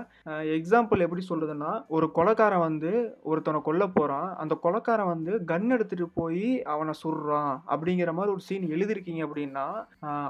எக்ஸாம்பிள் 0.58 1.06
எப்படி 1.06 1.24
சொல்கிறதுன்னா 1.30 1.72
ஒரு 1.88 2.10
கொலக்காரன் 2.12 2.66
வந்து 2.70 2.92
ஒருத்தனை 3.32 3.62
கொல்ல 3.62 3.88
போகிறான் 3.88 4.30
அந்த 4.44 4.54
கொலக்காரன் 4.66 5.12
வந்து 5.14 5.32
கன் 5.52 5.68
எடுத்துகிட்டு 5.78 6.08
போய் 6.14 6.46
அவனை 6.74 6.94
சுடுறான். 7.04 7.54
அப்படிங்கிற 7.74 8.12
மாதிரி 8.18 8.36
ஒரு 8.36 8.44
சீன் 8.48 8.72
எழுதியிருக்கீங்க 8.76 9.22
அப்படின்னா, 9.28 9.66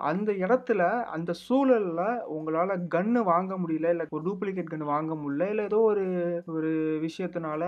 அந்த 0.09 0.31
இடத்துல, 0.43 0.81
அந்த 1.15 1.31
சூழலில் 1.45 2.23
உங்களால் 2.35 2.73
கன்னு 2.95 3.21
வாங்க 3.33 3.53
முடியல. 3.57 3.91
இல்லை 3.93 4.05
ஒரு 4.17 4.23
டூப்ளிகேட் 4.29 4.71
கன்று 4.73 4.93
வாங்க 4.95 5.13
முடியல. 5.15 5.49
இல்லை 5.49 5.65
ஏதோ 5.65 5.79
ஒரு 5.81 6.05
ஒரு 6.61 6.71
விஷயத்தினால 7.05 7.61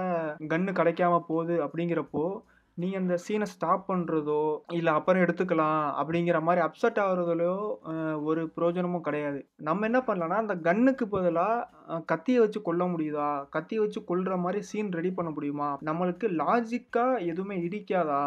கன்னு 0.51 0.71
கிடைக்காம 0.79 1.21
போகுது 1.27 1.55
அப்படிங்கிறப்போ, 1.65 2.25
நீங்கள் 2.77 3.01
அந்த 3.01 3.15
சீனை 3.23 3.47
ஸ்டாப் 3.51 3.83
பண்ணுறதோ 3.89 4.39
இல்லை 4.77 4.91
அப்புறம் 4.97 5.23
எடுத்துக்கலாம் 5.23 5.81
அப்படிங்கிற 5.99 6.37
மாதிரி 6.41 6.61
அப்செட் 6.65 6.97
ஆகுறதுலையோ 7.03 7.57
ஒரு 8.29 8.41
பிரயோஜனமும் 8.55 9.05
கிடையாது. 9.07 9.39
நம்ம 9.67 9.85
என்ன 9.85 9.99
பண்ணலான்னா 10.07 10.37
அந்த 10.43 10.55
கன்னுக்கு 10.67 11.07
பதிலாக 11.15 11.99
கத்தியை 12.11 12.39
வச்சு 12.43 12.61
கொல்ல 12.61 12.85
முடியுதா? 12.85 13.29
கத்தியை 13.55 13.81
வச்சு 13.83 14.01
கொல்ற 14.09 14.39
மாதிரி 14.45 14.61
சீன் 14.69 14.89
ரெடி 14.91 15.11
பண்ண 15.11 15.31
முடியுமா? 15.35 15.69
நம்மளுக்கு 15.89 16.29
லாஜிக்காக 16.41 17.21
எதுவுமே 17.31 17.57
இடிக்காதா? 17.67 18.23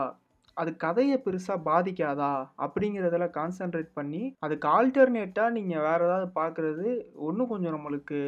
அது 0.57 0.71
கதையை 0.85 1.17
பெருசாக 1.25 1.65
பாதிக்காதா? 1.69 2.33
அப்படிங்கிறதுல 2.65 3.27
கான்சென்ட்ரேட் 3.39 3.91
பண்ணி, 3.99 4.23
அதுக்கு 4.39 4.69
ஆல்டர்னேட்டாக 4.77 5.57
நீங்கள் 5.57 5.85
வேறு 5.89 6.07
ஏதாவது 6.09 6.29
பார்க்குறது, 6.41 6.87
ஒன்றும் 7.29 7.51
கொஞ்சம் 7.55 7.77
நம்மளுக்கு 7.77 8.21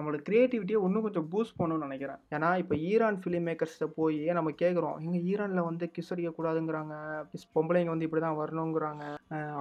நம்மளோட 0.00 0.20
க்ரியேட்டிவிட்டியை 0.26 0.80
இன்னும் 0.88 1.06
கொஞ்சம் 1.06 1.28
பூஸ்ட் 1.32 1.58
பண்ணணும்னு 1.60 1.86
நினைக்கிறேன் 1.88 2.20
ஏன்னா 2.36 2.50
இப்போ 2.62 2.74
ஈரான் 2.90 3.18
ஃபிலிம் 3.22 3.46
மேக்கர்ஸ்கிட்ட 3.48 3.88
போய் 3.98 4.18
நம்ம 4.38 4.50
கேட்குறோம். 4.62 4.96
இங்கே 5.06 5.20
ஈரானில் 5.30 5.68
வந்து 5.70 5.86
கிஸ் 5.96 6.12
அடிக்கக்கூடாதுங்கிறாங்க. 6.14 6.94
கிஸ் 7.32 7.50
பொம்பளைங்க 7.56 7.92
வந்து 7.94 8.06
இப்படி 8.08 8.22
தான் 8.26 8.38
வரணுங்கிறாங்க. 8.42 9.04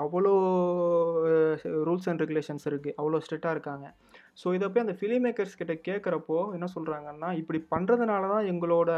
அவ்வளோ 0.03 0.33
ரூல்ஸ் 1.87 2.07
அண்ட் 2.11 2.23
ரெகுலேஷன்ஸ் 2.23 2.67
இருக்குது 2.71 2.95
அவ்வளோ 2.99 3.19
ஸ்ட்ரிக்டாக 3.25 3.55
இருக்காங்க." 3.55 3.87
ஸோ 4.41 4.47
இதை 4.57 4.65
போய் 4.73 4.83
அந்த 4.85 4.95
ஃபிலிம் 4.99 5.25
மேக்கர்ஸ் 5.27 5.57
கிட்ட 5.61 5.73
கேட்குறப்போ 5.87 6.37
என்ன 6.57 6.67
சொல்கிறாங்கன்னா 6.75 7.29
"இப்படி 7.39 7.59
பண்ணுறதுனால 7.73 8.29
தான் 8.33 8.47
எங்களோட 8.51 8.91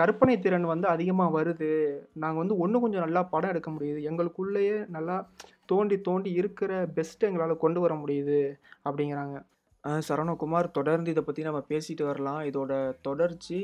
கற்பனை 0.00 0.36
திறன் 0.44 0.66
வந்து 0.72 0.88
அதிகமாக 0.94 1.34
வருது. 1.38 1.70
நாங்கள் 2.22 2.42
வந்து 2.42 2.56
ஒன்று 2.64 2.82
கொஞ்சம் 2.84 3.04
நல்லா 3.06 3.22
படம் 3.34 3.52
எடுக்க 3.54 3.70
முடியுது. 3.76 4.00
எங்களுக்குள்ளேயே 4.10 4.78
நல்லா 4.96 5.16
தோண்டி 5.72 5.98
தோண்டி 6.08 6.32
இருக்கிற 6.40 6.72
பெஸ்ட்டு 6.98 7.28
எங்களால் 7.28 7.62
கொண்டு 7.64 7.80
வர 7.84 7.94
முடியுது." 8.04 8.40
அப்படிங்கிறாங்க. 8.88 9.36
சரணகுமார் 9.86 10.06
சரவணகுமார் 10.06 10.74
தொடர்ந்து 10.76 11.12
இதை 11.12 11.22
பற்றி 11.26 11.42
நம்ம 11.46 11.60
பேசிட்டு 11.72 12.04
வரலாம். 12.08 12.40
இதோட 12.48 12.72
தொடர்ச்சி, 13.06 13.58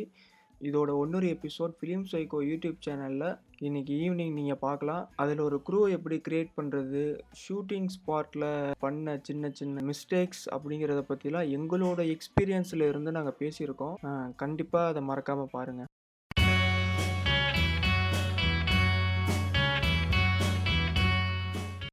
இதோட 0.68 0.90
ஒன்னொரு 1.02 1.26
எபிசோட் 1.34 1.72
ஃபிலிம் 1.78 2.04
சைக்கோ 2.10 2.40
யூடியூப் 2.48 2.82
சேனலில் 2.86 3.26
இன்றைக்கி 3.68 3.94
ஈவினிங் 4.02 4.36
நீங்கள் 4.38 4.60
பார்க்கலாம். 4.66 5.02
அதில் 5.22 5.42
ஒரு 5.46 5.56
க்ரூ 5.68 5.80
எப்படி 5.96 6.16
க்ரியேட் 6.26 6.52
பண்ணுறது 6.58 7.02
ஷூட்டிங் 7.42 7.88
ஸ்பாட்டில் 7.96 8.46
பண்ண 8.84 9.16
சின்ன 9.28 9.50
சின்ன 9.60 9.84
மிஸ்டேக்ஸ் 9.90 10.44
அப்படிங்கிறத 10.56 11.02
பற்றிலாம் 11.10 11.50
எங்களோட 11.58 12.04
எக்ஸ்பீரியன்ஸில் 12.14 12.88
இருந்து 12.90 13.16
நாங்கள் 13.18 13.38
பேசியிருக்கோம். 13.42 13.96
கண்டிப்பாக 14.44 14.92
அதை 14.92 15.02
மறக்காமல் 15.10 15.52
பாருங்கள் 15.56 15.90